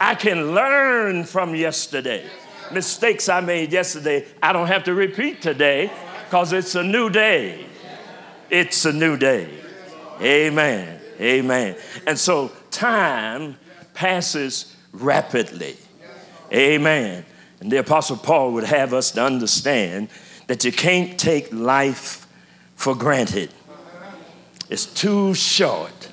[0.00, 2.24] I can learn from yesterday.
[2.72, 5.90] Mistakes I made yesterday, I don't have to repeat today
[6.26, 7.66] because it's a new day.
[8.50, 9.48] It's a new day.
[10.20, 11.00] Amen.
[11.20, 11.76] Amen.
[12.06, 13.56] And so time
[13.94, 15.76] passes rapidly.
[16.52, 17.24] Amen.
[17.60, 20.08] And the Apostle Paul would have us to understand
[20.46, 22.26] that you can't take life
[22.76, 23.50] for granted.
[24.68, 26.10] It's too short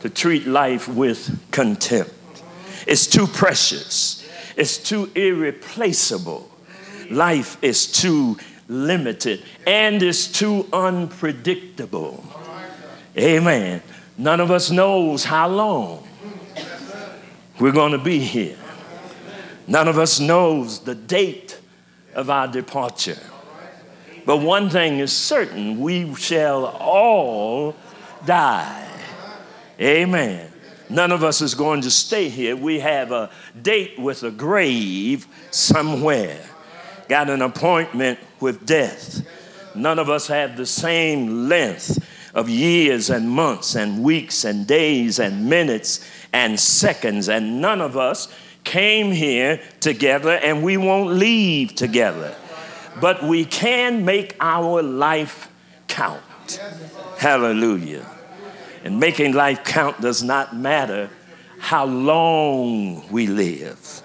[0.00, 2.12] to treat life with contempt.
[2.86, 4.28] It's too precious.
[4.56, 6.50] It's too irreplaceable.
[7.10, 8.36] Life is too
[8.68, 12.24] limited and it's too unpredictable.
[13.16, 13.82] Amen.
[14.18, 16.05] None of us knows how long
[17.58, 18.56] we're going to be here.
[19.66, 21.58] None of us knows the date
[22.14, 23.18] of our departure.
[24.24, 27.76] But one thing is certain we shall all
[28.24, 28.88] die.
[29.80, 30.50] Amen.
[30.88, 32.56] None of us is going to stay here.
[32.56, 36.40] We have a date with a grave somewhere,
[37.08, 39.26] got an appointment with death.
[39.74, 45.18] None of us have the same length of years and months and weeks and days
[45.18, 48.28] and minutes and seconds, and none of us
[48.62, 52.34] came here together and we won't leave together.
[53.00, 55.50] But we can make our life
[55.88, 56.20] count.
[57.16, 58.04] Hallelujah.
[58.84, 61.08] And making life count does not matter
[61.58, 64.02] how long we live.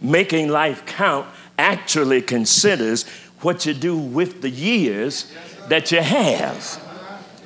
[0.00, 1.28] Making life count
[1.60, 3.08] actually considers
[3.40, 5.32] what you do with the years
[5.68, 6.82] that you have.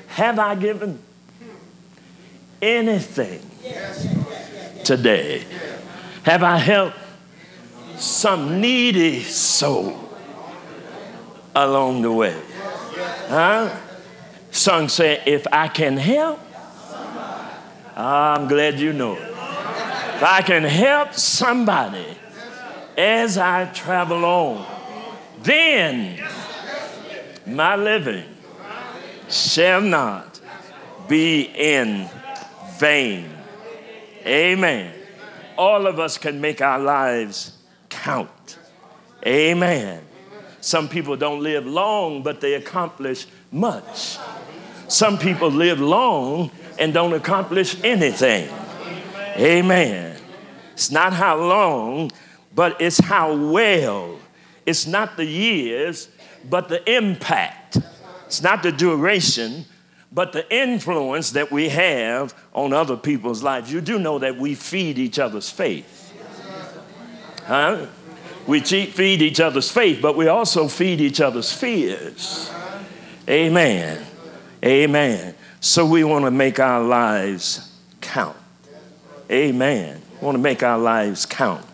[0.06, 0.98] Have I given
[2.62, 3.42] anything
[4.84, 5.44] today?
[6.24, 6.96] Have I helped
[7.96, 9.98] some needy soul
[11.54, 12.40] along the way?
[13.28, 13.74] Huh?
[14.50, 16.38] Song say, if I can help,
[17.96, 19.22] I'm glad you know it.
[19.22, 22.06] If I can help somebody
[22.96, 24.66] as I travel on,
[25.42, 26.22] then
[27.46, 28.24] my living
[29.28, 30.40] shall not
[31.08, 32.08] be in
[32.78, 33.28] vain.
[34.26, 34.94] Amen.
[35.56, 37.58] All of us can make our lives
[37.88, 38.58] count.
[39.26, 40.02] Amen.
[40.60, 44.18] Some people don't live long, but they accomplish much.
[44.88, 48.48] Some people live long and don't accomplish anything.
[49.36, 50.16] Amen.
[50.72, 52.10] It's not how long,
[52.54, 54.18] but it's how well.
[54.66, 56.08] It's not the years,
[56.48, 57.78] but the impact.
[58.26, 59.64] It's not the duration,
[60.14, 63.72] but the influence that we have on other people's lives.
[63.72, 66.12] You do know that we feed each other's faith.
[67.44, 67.86] Huh?
[68.46, 72.50] We feed each other's faith, but we also feed each other's fears.
[73.28, 74.04] Amen.
[74.64, 75.34] Amen.
[75.60, 78.36] So we want to make our lives count.
[79.30, 80.02] Amen.
[80.20, 81.64] We want to make our lives count.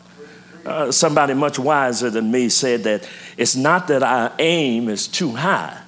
[0.65, 5.31] Uh, somebody much wiser than me said that it's not that our aim is too
[5.31, 5.81] high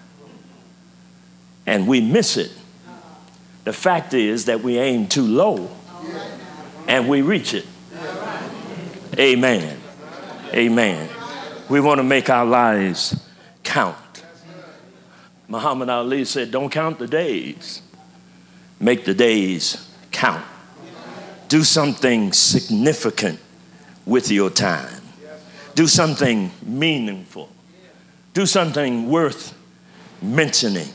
[1.67, 2.53] and we miss it.
[3.65, 5.71] The fact is that we aim too low
[6.89, 7.67] and we reach it.
[9.19, 9.79] Amen.
[10.53, 11.09] Amen.
[11.69, 13.21] We want to make our lives
[13.63, 13.97] count.
[15.47, 17.83] Muhammad Ali said, Don't count the days,
[18.79, 20.45] make the days count.
[21.49, 23.41] Do something significant
[24.07, 25.03] with your time,
[25.75, 27.49] do something meaningful,
[28.33, 29.55] do something worth
[30.23, 30.89] mentioning,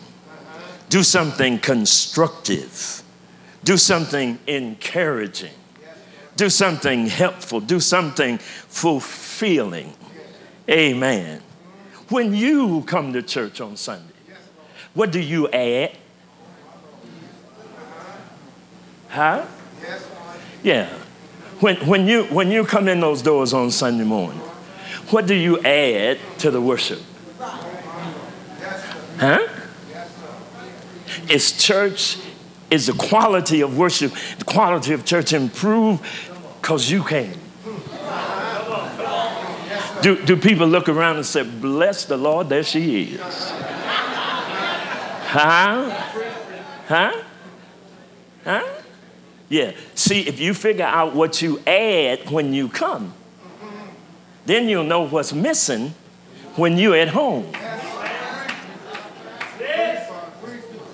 [0.90, 3.04] do something constructive,
[3.64, 5.54] do something encouraging,
[6.36, 9.94] do something helpful, do something fulfilling.
[10.70, 11.42] Amen.
[12.10, 14.14] When you come to church on Sunday,
[14.94, 15.98] what do you add?
[19.10, 19.46] Huh?
[20.64, 20.90] Yeah.
[21.60, 24.40] When, when, you, when you come in those doors on Sunday morning,
[25.10, 27.00] what do you add to the worship?
[29.18, 29.48] Huh?
[31.30, 32.18] Is church,
[32.70, 36.04] is the quality of worship, the quality of church improved
[36.62, 37.34] because you came?
[40.02, 43.20] Do, do people look around and say, Bless the Lord, there she is?
[45.36, 45.90] Huh?
[46.88, 47.24] Huh?
[48.44, 48.64] Huh?
[49.50, 49.72] Yeah.
[49.96, 53.14] See, if you figure out what you add when you come,
[54.46, 55.94] then you'll know what's missing
[56.56, 57.52] when you're at home.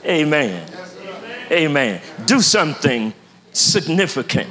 [0.06, 0.68] Amen.
[1.52, 2.02] Amen.
[2.26, 3.14] Do something
[3.52, 4.50] significant.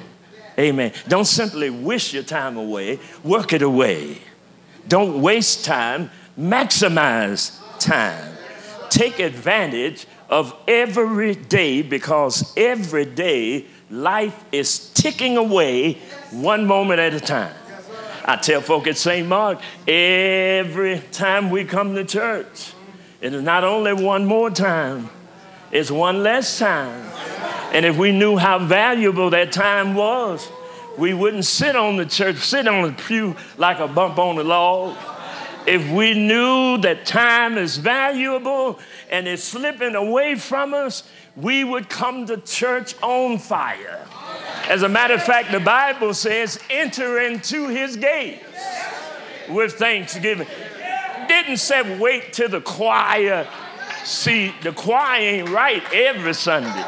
[0.59, 0.93] Amen.
[1.09, 4.19] Don't simply wish your time away, work it away.
[4.89, 8.35] Don't waste time, maximize time.
[8.91, 15.95] Take advantage of every day because every day life is ticking away
[16.31, 17.55] one moment at a time.
[18.25, 19.27] I tell folk at St.
[19.27, 22.73] Mark every time we come to church,
[23.21, 25.09] it is not only one more time,
[25.71, 27.07] it's one less time.
[27.73, 30.51] And if we knew how valuable that time was,
[30.99, 34.45] we wouldn't sit on the church, sit on the pew like a bump on the
[34.45, 34.97] log.
[35.67, 41.05] If we knew that time is valuable and it's slipping away from us,
[41.37, 44.07] we would come to church on fire.
[44.69, 48.43] As a matter of fact, the Bible says, enter into his gates
[49.49, 50.47] with thanksgiving.
[51.29, 53.49] Didn't say wait till the choir.
[54.05, 56.85] See, the choir ain't right every Sunday.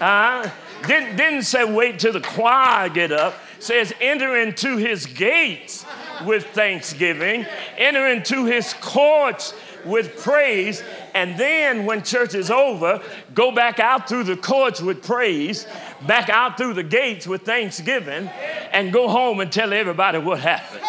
[0.00, 0.48] Uh,
[0.86, 3.34] didn't, didn't say wait till the choir get up.
[3.58, 5.86] Says enter into his gates
[6.26, 7.46] with thanksgiving,
[7.78, 9.54] enter into his courts
[9.84, 10.82] with praise,
[11.14, 13.02] and then when church is over,
[13.34, 15.66] go back out through the courts with praise,
[16.06, 18.28] back out through the gates with thanksgiving,
[18.72, 20.80] and go home and tell everybody what happened.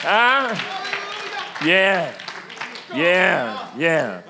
[0.00, 0.54] Huh?
[1.64, 2.12] Yeah.
[2.94, 3.70] Yeah.
[3.76, 4.22] Yeah.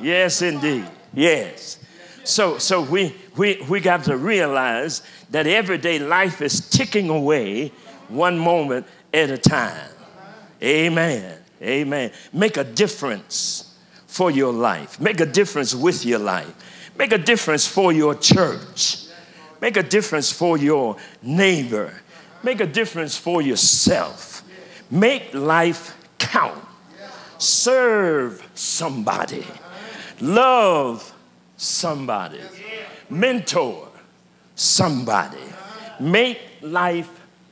[0.00, 0.86] Yes, indeed.
[1.14, 1.78] Yes.
[2.24, 7.72] So, so we, we, we got to realize that everyday life is ticking away
[8.08, 9.90] one moment at a time.
[10.62, 11.38] Amen.
[11.62, 12.12] Amen.
[12.32, 15.00] Make a difference for your life.
[15.00, 16.92] Make a difference with your life.
[16.96, 19.06] Make a difference for your church.
[19.60, 21.92] Make a difference for your neighbor.
[22.42, 24.42] Make a difference for yourself.
[24.90, 26.64] Make life count.
[27.38, 29.46] Serve somebody.
[30.20, 31.14] Love
[31.56, 32.40] somebody.
[33.08, 33.88] Mentor
[34.54, 35.38] somebody.
[36.00, 37.08] Make life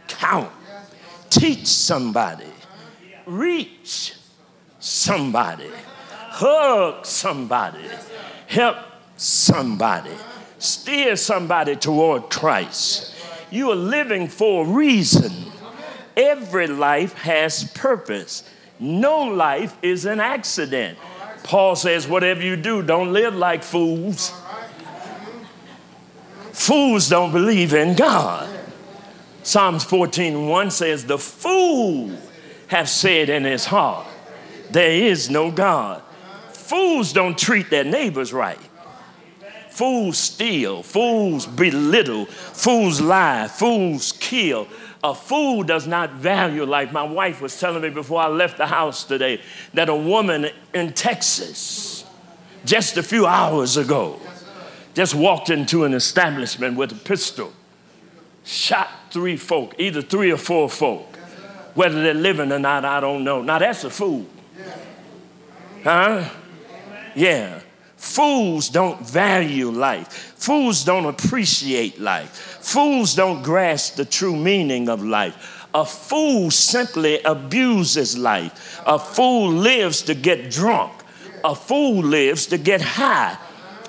[0.08, 0.52] count.
[1.30, 2.46] Teach somebody
[3.26, 4.14] reach
[4.78, 5.68] somebody,
[6.12, 7.84] hug somebody,
[8.46, 8.76] help
[9.16, 10.12] somebody,
[10.58, 13.14] steer somebody toward Christ.
[13.50, 15.32] You are living for a reason.
[16.16, 18.48] Every life has purpose.
[18.78, 20.98] No life is an accident.
[21.42, 24.32] Paul says, whatever you do, don't live like fools.
[26.52, 28.48] Fools don't believe in God.
[29.42, 32.10] Psalms 14 1 says, The fool
[32.66, 34.06] have said in his heart,
[34.70, 36.02] There is no God.
[36.52, 38.58] Fools don't treat their neighbors right.
[39.70, 44.66] Fools steal, fools belittle, fools lie, fools kill.
[45.04, 46.92] A fool does not value life.
[46.92, 49.40] My wife was telling me before I left the house today
[49.74, 52.04] that a woman in Texas,
[52.64, 54.18] just a few hours ago,
[54.94, 57.52] just walked into an establishment with a pistol,
[58.44, 61.14] shot three folk, either three or four folk.
[61.74, 63.42] Whether they're living or not, I don't know.
[63.42, 64.26] Now that's a fool.
[65.84, 66.28] Huh?
[67.14, 67.60] Yeah.
[68.06, 70.08] Fools don't value life.
[70.36, 72.30] Fools don't appreciate life.
[72.62, 75.66] Fools don't grasp the true meaning of life.
[75.74, 78.80] A fool simply abuses life.
[78.86, 80.92] A fool lives to get drunk.
[81.44, 83.36] A fool lives to get high.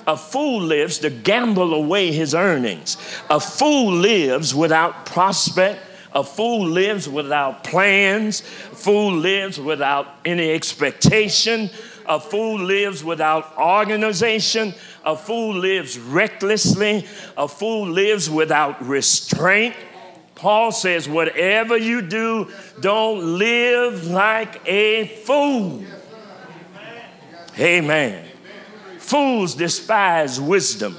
[0.06, 2.98] A fool lives to gamble away his earnings.
[3.30, 5.80] A fool lives without prospect.
[6.12, 8.40] A fool lives without plans.
[8.40, 11.70] A fool lives without any expectation.
[12.08, 14.74] A fool lives without organization.
[15.04, 17.06] A fool lives recklessly.
[17.36, 19.76] A fool lives without restraint.
[20.34, 22.48] Paul says, whatever you do,
[22.80, 25.84] don't live like a fool.
[27.58, 28.24] Amen.
[28.98, 30.96] Fools despise wisdom.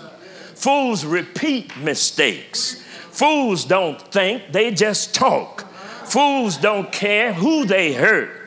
[0.55, 2.83] Fools repeat mistakes.
[3.11, 5.61] Fools don't think, they just talk.
[6.05, 8.38] Fools don't care who they hurt.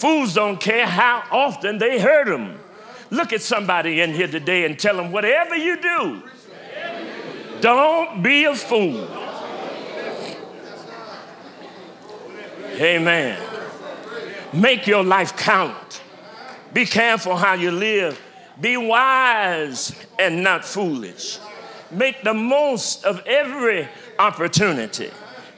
[0.00, 2.58] Fools don't care how often they hurt them.
[3.10, 6.22] Look at somebody in here today and tell them, whatever you do,
[7.60, 9.06] don't be a fool.
[12.80, 13.38] Amen.
[14.54, 16.00] Make your life count.
[16.72, 18.18] Be careful how you live.
[18.58, 21.38] Be wise and not foolish.
[21.90, 23.86] Make the most of every
[24.18, 25.10] opportunity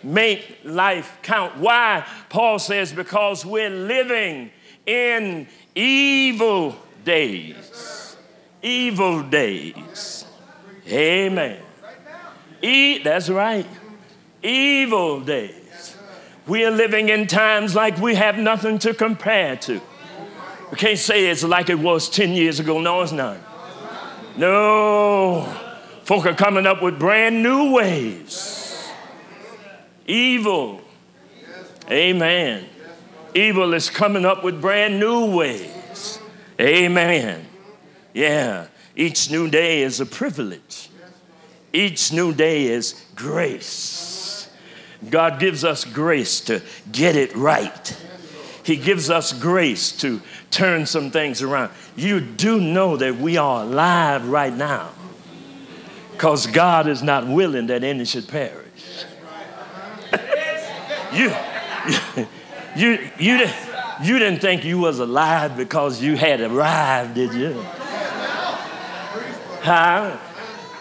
[0.05, 1.57] make life count.
[1.59, 2.07] Why?
[2.29, 4.51] Paul says, because we're living
[4.87, 8.17] in evil days.
[8.63, 10.25] Evil days.
[10.89, 11.61] Amen.
[12.61, 13.67] E- that's right.
[14.43, 15.97] Evil days.
[16.47, 19.81] We are living in times like we have nothing to compare to.
[20.71, 22.81] We can't say it's like it was 10 years ago.
[22.81, 23.37] No, it's not.
[24.37, 25.43] No.
[26.05, 28.63] Folk are coming up with brand new ways
[30.07, 30.81] Evil.
[31.91, 32.67] Amen.
[33.35, 36.19] Evil is coming up with brand new ways.
[36.61, 37.47] Amen.
[38.13, 38.67] Yeah.
[38.95, 40.91] Each new day is a privilege.
[41.73, 44.51] Each new day is grace.
[45.09, 47.97] God gives us grace to get it right.
[48.65, 51.73] He gives us grace to turn some things around.
[51.97, 54.91] You do know that we are alive right now
[56.13, 58.63] because God is not willing that any should perish
[61.13, 61.33] you,
[62.77, 63.49] you, you,
[64.03, 67.61] you didn't think you was alive because you had arrived, did you?
[69.63, 70.19] Huh?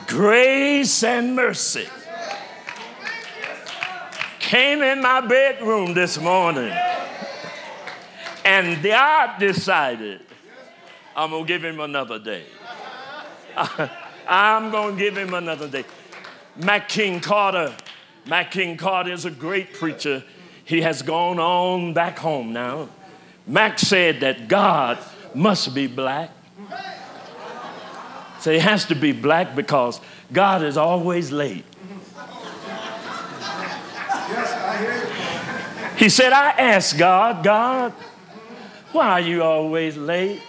[0.08, 1.88] Grace and mercy
[4.40, 6.74] came in my bedroom this morning,
[8.44, 10.20] and God decided
[11.16, 12.44] I'm gonna give him another day.
[14.28, 15.86] I'm gonna give him another day.
[16.58, 17.74] Mack King Carter
[18.26, 20.24] Mack King Carter is a great preacher.
[20.64, 22.90] He has gone on back home now.
[23.48, 25.00] Mack said that God
[25.34, 26.30] must be black.
[28.40, 30.00] So he has to be black because
[30.32, 31.66] God is always late.
[35.98, 37.92] He said, I asked God, God,
[38.92, 40.42] why are you always late?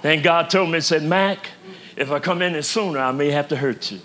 [0.00, 1.48] Then God told me, said, Mack,
[1.96, 4.00] if I come in sooner, I may have to hurt you.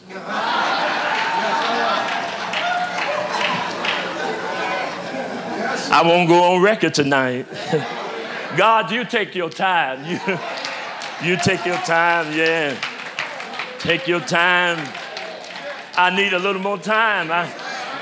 [5.94, 7.46] I won't go on record tonight.
[8.58, 10.04] God, you take your time.
[10.04, 10.20] You,
[11.24, 12.76] you take your time, yeah.
[13.78, 14.80] Take your time.
[15.96, 17.30] I need a little more time.
[17.30, 17.48] I,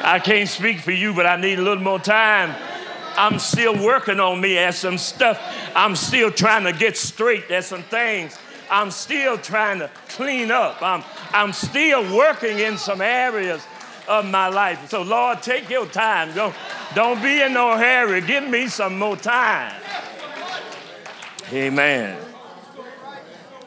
[0.04, 2.56] I can't speak for you, but I need a little more time.
[3.18, 5.38] I'm still working on me as some stuff.
[5.76, 7.50] I'm still trying to get straight.
[7.50, 8.40] There's some things
[8.72, 10.82] I'm still trying to clean up.
[10.82, 13.62] I'm, I'm still working in some areas
[14.08, 14.90] of my life.
[14.90, 16.34] So, Lord, take your time.
[16.34, 16.56] Don't,
[16.96, 18.22] don't be in no hurry.
[18.22, 19.74] Give me some more time.
[21.52, 22.18] Amen.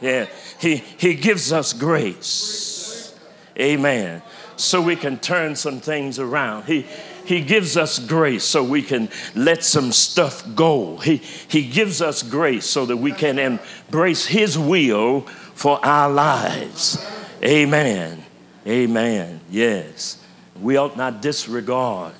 [0.01, 0.27] Yeah,
[0.61, 3.15] he, he gives us grace.
[3.59, 4.23] Amen.
[4.57, 6.65] So we can turn some things around.
[6.65, 6.87] He,
[7.25, 10.99] he gives us grace so we can let some stuff go.
[10.99, 15.23] He, he gives us grace so that we can embrace His will
[15.55, 17.05] for our lives.
[17.43, 18.23] Amen.
[18.67, 19.41] Amen.
[19.51, 20.24] Yes.
[20.61, 22.13] We ought not disregard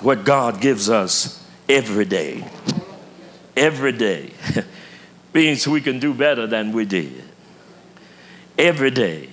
[0.00, 2.44] what God gives us every day.
[3.56, 4.32] Every day
[5.34, 7.22] means we can do better than we did.
[8.58, 9.28] every day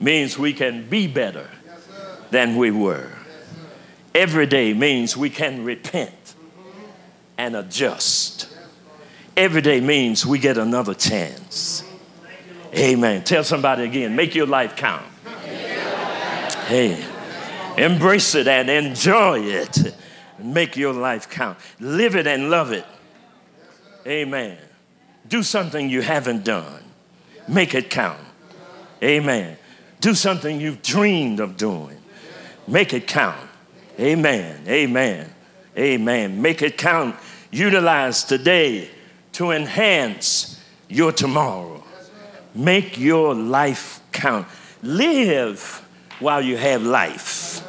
[0.00, 1.48] means we can be better
[2.30, 3.10] than we were.
[4.14, 6.34] Every day means we can repent
[7.38, 8.48] and adjust.
[9.36, 11.84] Every day means we get another chance.
[12.74, 13.24] Amen.
[13.24, 15.06] Tell somebody again, make your life count.
[16.66, 17.04] Hey,
[17.76, 19.94] embrace it and enjoy it.
[20.38, 21.58] Make your life count.
[21.80, 22.84] Live it and love it.
[24.06, 24.58] Amen.
[25.28, 26.82] Do something you haven't done.
[27.48, 28.20] Make it count.
[29.02, 29.56] Amen.
[30.00, 31.98] Do something you've dreamed of doing.
[32.66, 33.48] Make it count.
[33.98, 34.62] Amen.
[34.66, 35.32] Amen.
[35.76, 36.42] Amen.
[36.42, 37.16] Make it count.
[37.50, 38.90] Utilize today
[39.32, 41.82] to enhance your tomorrow.
[42.54, 44.46] Make your life count.
[44.82, 45.83] Live
[46.24, 47.62] while you have life.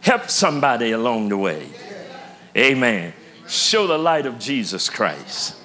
[0.00, 1.68] Help somebody along the way.
[2.56, 3.12] Amen.
[3.48, 5.56] Show the light of Jesus Christ.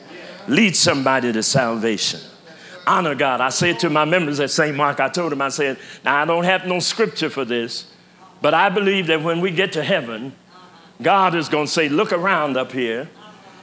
[0.47, 2.20] Lead somebody to salvation.
[2.88, 3.41] Honor God.
[3.41, 4.76] I said to my members at St.
[4.76, 7.86] Mark, I told them, I said, now I don't have no scripture for this,
[8.41, 10.34] but I believe that when we get to heaven,
[11.01, 13.07] God is going to say, look around up here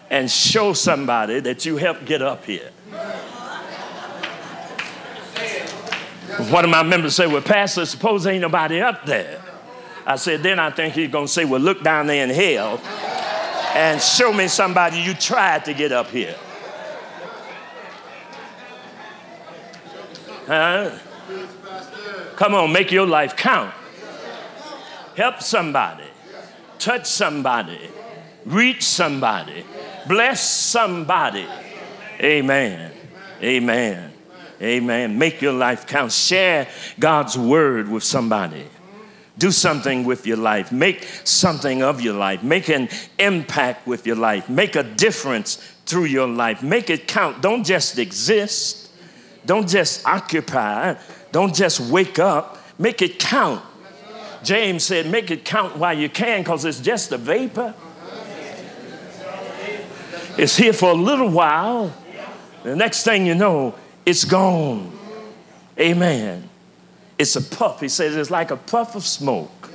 [0.09, 2.71] and show somebody that you helped get up here.
[6.39, 9.43] One of my members said, Well, Pastor, suppose ain't nobody up there.
[10.07, 12.79] I said, Then I think he's going to say, Well, look down there in hell
[13.75, 16.37] and show me somebody you tried to get up here.
[20.47, 20.91] Huh?
[22.37, 23.75] Come on, make your life count.
[25.17, 26.05] Help somebody,
[26.79, 27.91] touch somebody,
[28.45, 29.65] reach somebody,
[30.07, 31.47] bless somebody.
[32.21, 32.93] Amen.
[33.43, 34.13] Amen.
[34.61, 35.19] Amen.
[35.19, 36.13] Make your life count.
[36.13, 38.67] Share God's word with somebody.
[39.39, 40.73] Do something with your life.
[40.73, 42.43] Make something of your life.
[42.43, 42.89] Make an
[43.19, 44.49] impact with your life.
[44.49, 46.63] Make a difference through your life.
[46.63, 47.43] Make it count.
[47.43, 48.91] Don't just exist.
[49.45, 50.95] Don't just occupy.
[51.33, 52.59] Don't just wake up.
[52.79, 53.63] Make it count.
[54.43, 57.75] James said, Make it count while you can because it's just a vapor.
[60.39, 61.93] It's here for a little while.
[62.63, 63.75] The next thing you know,
[64.07, 64.97] it's gone.
[65.79, 66.49] Amen.
[67.19, 67.81] It's a puff.
[67.81, 69.71] He says it's like a puff of smoke.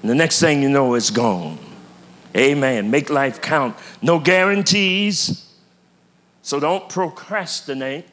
[0.00, 1.58] And the next thing you know, it's gone.
[2.36, 2.90] Amen.
[2.90, 3.76] Make life count.
[4.00, 5.44] No guarantees.
[6.42, 8.06] So don't procrastinate.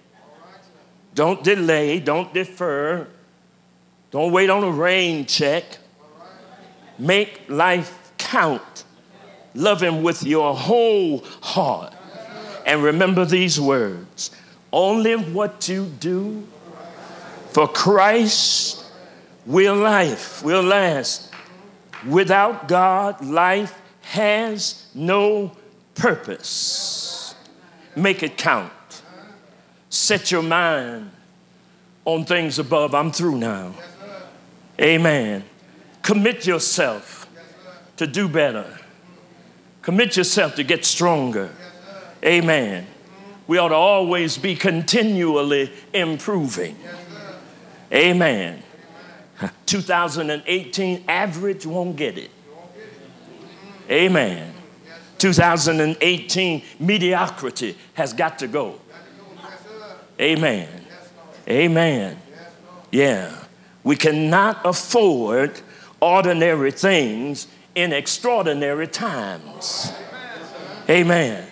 [1.13, 1.99] Don't delay.
[1.99, 3.07] Don't defer.
[4.09, 5.63] Don't wait on a rain check.
[6.97, 8.83] Make life count.
[9.53, 11.93] Love Him with your whole heart.
[12.65, 14.31] And remember these words
[14.75, 16.45] only what you do
[17.51, 18.83] for Christ
[19.45, 21.31] will life will last.
[22.05, 25.53] Without God, life has no
[25.95, 27.33] purpose.
[27.95, 28.73] Make it count.
[29.89, 31.09] Set your mind
[32.03, 32.93] on things above.
[32.93, 33.73] I'm through now.
[34.79, 35.45] Amen.
[36.01, 37.27] Commit yourself
[37.95, 38.77] to do better.
[39.81, 41.49] Commit yourself to get stronger.
[42.25, 42.87] Amen
[43.47, 46.77] we ought to always be continually improving.
[47.93, 48.63] Amen.
[49.65, 52.31] 2018 average won't get it.
[53.89, 54.53] Amen.
[55.19, 58.79] 2018 mediocrity has got to go.
[60.19, 60.67] Amen.
[61.47, 62.17] Amen.
[62.91, 63.43] Yeah.
[63.83, 65.59] We cannot afford
[65.99, 69.93] ordinary things in extraordinary times.
[70.89, 71.45] Amen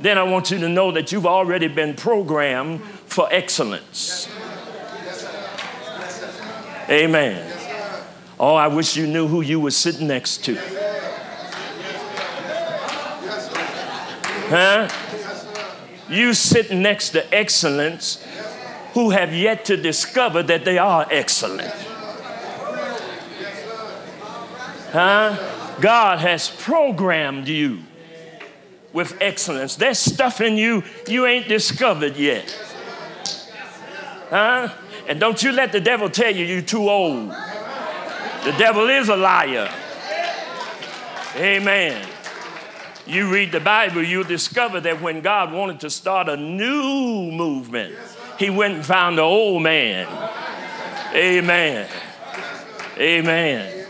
[0.00, 4.28] then I want you to know that you've already been programmed for excellence.
[6.88, 7.50] Amen.
[8.38, 10.56] Oh, I wish you knew who you were sitting next to.
[14.48, 14.88] Huh?
[16.10, 18.24] You sit next to excellence
[18.92, 21.72] who have yet to discover that they are excellent.
[24.92, 25.36] Huh?
[25.80, 27.80] God has programmed you
[28.94, 29.76] with excellence.
[29.76, 32.48] There's stuff in you you ain't discovered yet.
[34.30, 34.72] Huh?
[35.06, 37.28] And don't you let the devil tell you you're too old.
[37.28, 39.70] The devil is a liar.
[41.36, 42.08] Amen.
[43.06, 47.94] You read the Bible, you'll discover that when God wanted to start a new movement,
[48.38, 50.06] he went and found the old man.
[51.14, 51.86] Amen.
[52.96, 53.86] Amen.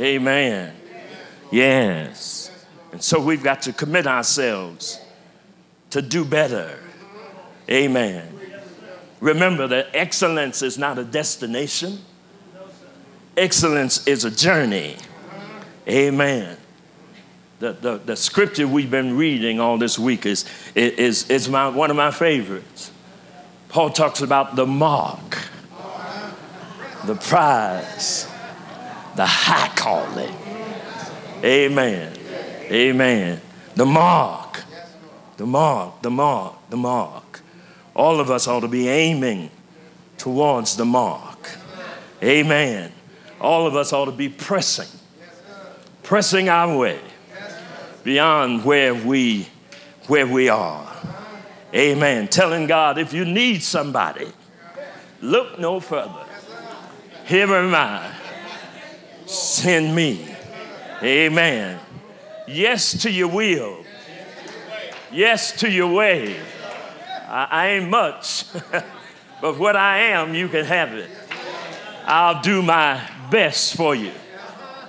[0.00, 0.74] Amen.
[1.50, 2.35] Yes.
[2.96, 4.98] And so we've got to commit ourselves
[5.90, 6.78] to do better.
[7.70, 8.26] Amen.
[9.20, 11.98] Remember that excellence is not a destination,
[13.36, 14.96] excellence is a journey.
[15.86, 16.56] Amen.
[17.58, 21.90] The, the, the scripture we've been reading all this week is, is, is my, one
[21.90, 22.90] of my favorites.
[23.68, 25.36] Paul talks about the mark
[27.04, 28.26] the prize,
[29.16, 30.34] the high calling.
[31.44, 32.15] Amen.
[32.70, 33.40] Amen.
[33.74, 34.64] The mark,
[35.36, 37.40] the mark, the mark, the mark.
[37.94, 39.50] All of us ought to be aiming
[40.18, 41.50] towards the mark.
[42.22, 42.92] Amen.
[43.40, 44.88] All of us ought to be pressing,
[46.02, 47.00] pressing our way
[48.02, 49.48] beyond where we
[50.06, 50.86] where we are.
[51.74, 52.28] Amen.
[52.28, 54.28] Telling God, if you need somebody,
[55.20, 56.24] look no further.
[57.26, 58.12] Here am I.
[59.26, 60.28] Send me.
[61.02, 61.80] Amen.
[62.48, 63.84] Yes to your will.
[65.10, 66.36] Yes to your way.
[67.28, 68.44] I, ain't much,
[69.40, 71.10] but what I am, you can have it.
[72.04, 74.12] I'll do my best for you.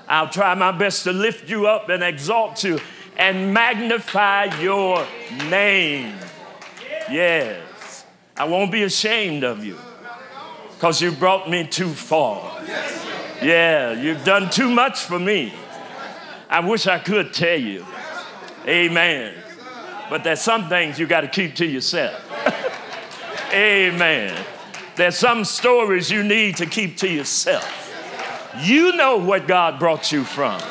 [0.08, 2.80] I'll try my best to lift you up and exalt you
[3.18, 5.06] and magnify your
[5.50, 6.16] name.
[7.10, 8.06] Yes.
[8.38, 9.78] I won't be ashamed of you
[10.76, 12.62] because you brought me too far.
[13.42, 15.54] Yeah, you've done too much for me.
[16.50, 17.86] I wish I could tell you.
[18.66, 19.34] Amen.
[20.10, 22.24] But there's some things you got to keep to yourself.
[23.54, 24.46] Amen.
[24.96, 27.74] There's some stories you need to keep to yourself.
[28.62, 30.62] You know what God brought you from.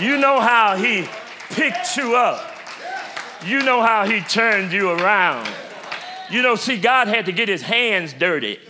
[0.00, 1.08] You know how He
[1.50, 2.46] picked you up.
[3.44, 5.48] You know how He turned you around.
[6.30, 8.60] You know, see, God had to get His hands dirty.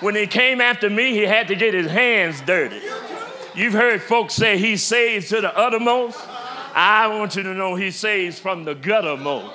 [0.00, 2.80] When He came after me, He had to get His hands dirty.
[3.58, 6.16] You've heard folks say He saves to the uttermost.
[6.76, 9.52] I want you to know He saves from the guttermost.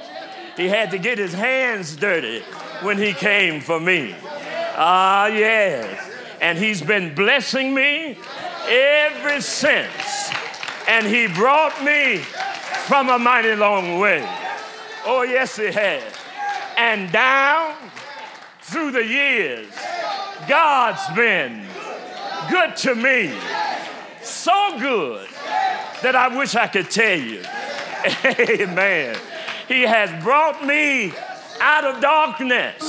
[0.57, 2.41] He had to get His hands dirty
[2.81, 4.13] when He came for me.
[4.75, 6.11] Ah, yes.
[6.41, 8.17] And He's been blessing me
[8.67, 10.31] ever since.
[10.89, 12.17] And He brought me
[12.87, 14.27] from a mighty long way.
[15.05, 16.03] Oh, yes, He has.
[16.75, 17.73] And down
[18.63, 19.71] through the years,
[20.49, 21.65] God's been
[22.49, 23.31] good to me.
[24.23, 25.27] So good
[26.01, 27.43] that I wish I could tell you.
[28.25, 29.17] Amen.
[29.67, 31.13] He has brought me
[31.59, 32.81] out of darkness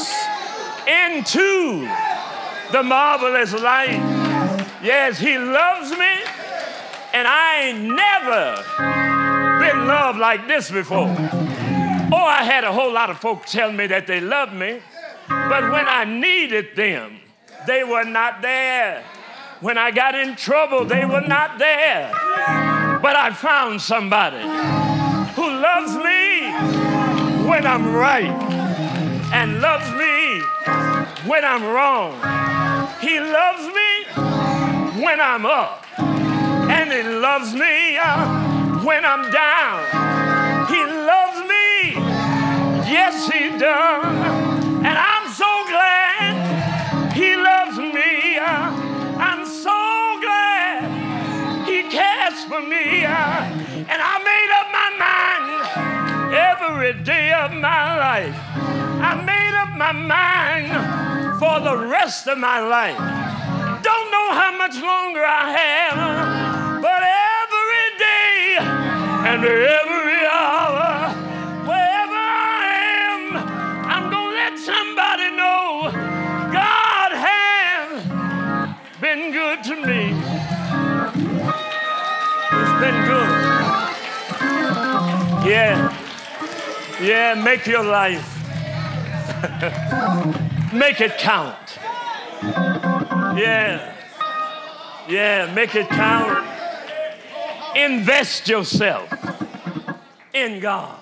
[0.87, 1.89] into
[2.73, 4.01] the marvelous light.
[4.83, 6.15] Yes, He loves me,
[7.13, 8.65] and I ain't never
[9.65, 11.15] been loved like this before.
[12.13, 14.81] Oh, I had a whole lot of folks tell me that they loved me,
[15.29, 17.21] but when I needed them,
[17.67, 19.03] they were not there.
[19.65, 22.11] When I got in trouble, they were not there.
[23.01, 24.43] But I found somebody
[25.33, 26.53] who loves me
[27.49, 28.29] when I'm right
[29.33, 30.43] and loves me
[31.27, 32.13] when I'm wrong.
[33.01, 39.81] He loves me when I'm up, and He loves me uh, when I'm down.
[40.69, 41.95] He loves me,
[42.93, 44.05] yes, He does.
[44.85, 48.05] And I'm so glad He loves me.
[52.55, 53.03] For me.
[53.03, 55.55] And I made up my mind
[56.53, 58.39] every day of my life.
[59.11, 60.71] I made up my mind
[61.41, 62.99] for the rest of my life.
[63.83, 65.99] Don't know how much longer I have,
[66.81, 67.03] but
[67.43, 68.57] every day
[69.31, 69.94] and every
[82.93, 83.31] Good.
[85.49, 85.97] Yeah.
[87.01, 88.31] Yeah, make your life.
[90.73, 91.79] make it count.
[92.43, 93.95] Yeah.
[95.09, 96.47] Yeah, make it count.
[97.77, 99.09] Invest yourself
[100.33, 100.99] in God.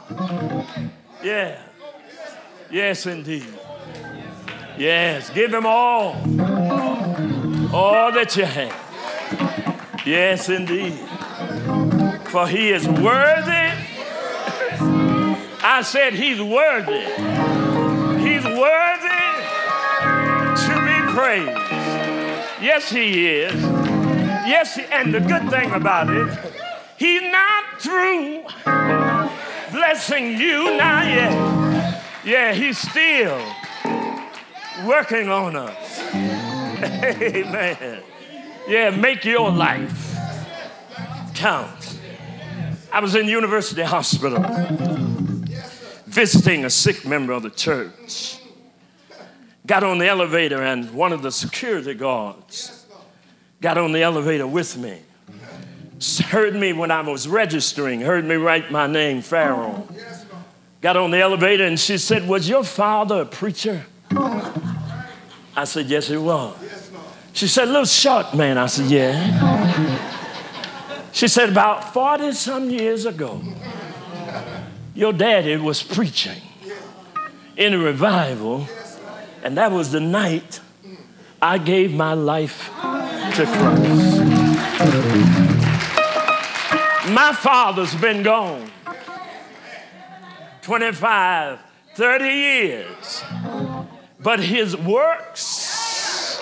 [1.23, 1.61] Yeah.
[2.71, 3.47] Yes, indeed.
[4.79, 6.15] Yes, give Him all.
[7.75, 10.03] All that you have.
[10.07, 10.99] Yes, indeed.
[12.33, 13.69] For He is worthy.
[15.63, 17.05] I said, He's worthy.
[18.25, 19.23] He's worthy
[20.57, 21.73] to be praised.
[22.63, 23.53] Yes, He is.
[24.49, 26.39] Yes, he, and the good thing about it,
[26.97, 28.45] He's not through
[29.71, 32.03] blessing you, not yet.
[32.25, 33.45] Yeah, He's still
[34.87, 36.01] working on us.
[36.15, 38.03] Amen.
[38.67, 40.17] Yeah, make your life
[41.35, 41.82] count.
[42.93, 44.45] I was in University Hospital
[46.05, 48.39] visiting a sick member of the church.
[49.67, 52.87] Got on the elevator, and one of the security guards
[53.63, 55.01] got on the elevator with me.
[56.27, 59.89] Heard me when I was registering, heard me write my name, Ferrell.
[60.83, 63.87] Got on the elevator, and she said, Was your father a preacher?
[64.11, 66.57] I said, Yes, he was.
[67.33, 68.59] She said, little short man.
[68.59, 69.92] I said, yeah.
[71.23, 73.41] She said, about 40 some years ago,
[74.93, 76.43] your daddy was preaching
[77.57, 78.67] in a revival,
[79.45, 80.59] and that was the night
[81.41, 82.71] I gave my life
[83.37, 84.19] to Christ.
[87.13, 88.69] My father's been gone
[90.63, 91.61] 25,
[91.95, 93.23] 30 years,
[94.19, 96.41] but his works,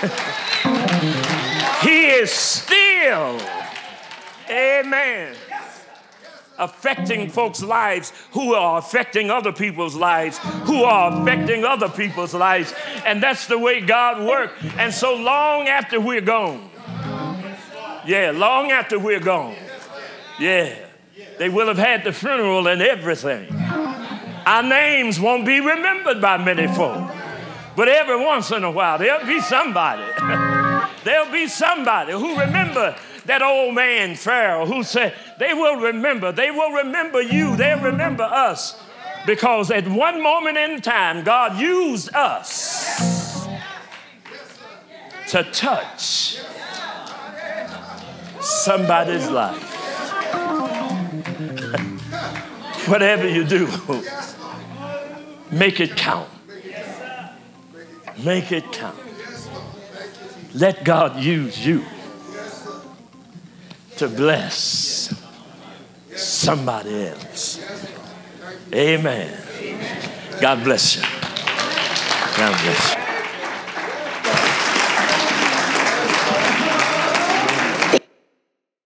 [1.82, 3.38] he is still,
[4.50, 5.36] amen
[6.60, 12.72] affecting folks' lives who are affecting other people's lives, who are affecting other people's lives.
[13.04, 14.52] And that's the way God works.
[14.76, 16.70] And so long after we're gone,
[18.06, 19.56] yeah, long after we're gone,
[20.38, 20.74] yeah,
[21.38, 23.50] they will have had the funeral and everything.
[24.46, 27.10] Our names won't be remembered by many folk.
[27.76, 30.02] But every once in a while, there'll be somebody.
[31.04, 32.96] there'll be somebody who remember
[33.30, 38.24] that old man Ferrell who said, They will remember, they will remember you, they'll remember
[38.24, 38.82] us.
[39.24, 43.46] Because at one moment in time, God used us
[45.28, 46.40] to touch
[48.40, 49.62] somebody's life.
[52.88, 53.68] Whatever you do,
[55.52, 56.28] make it count.
[58.24, 58.98] Make it count.
[60.52, 61.84] Let God use you
[64.00, 65.14] to bless
[66.16, 67.60] somebody else.
[68.72, 69.30] Amen.
[70.40, 71.02] God bless you.
[72.34, 73.09] God bless you.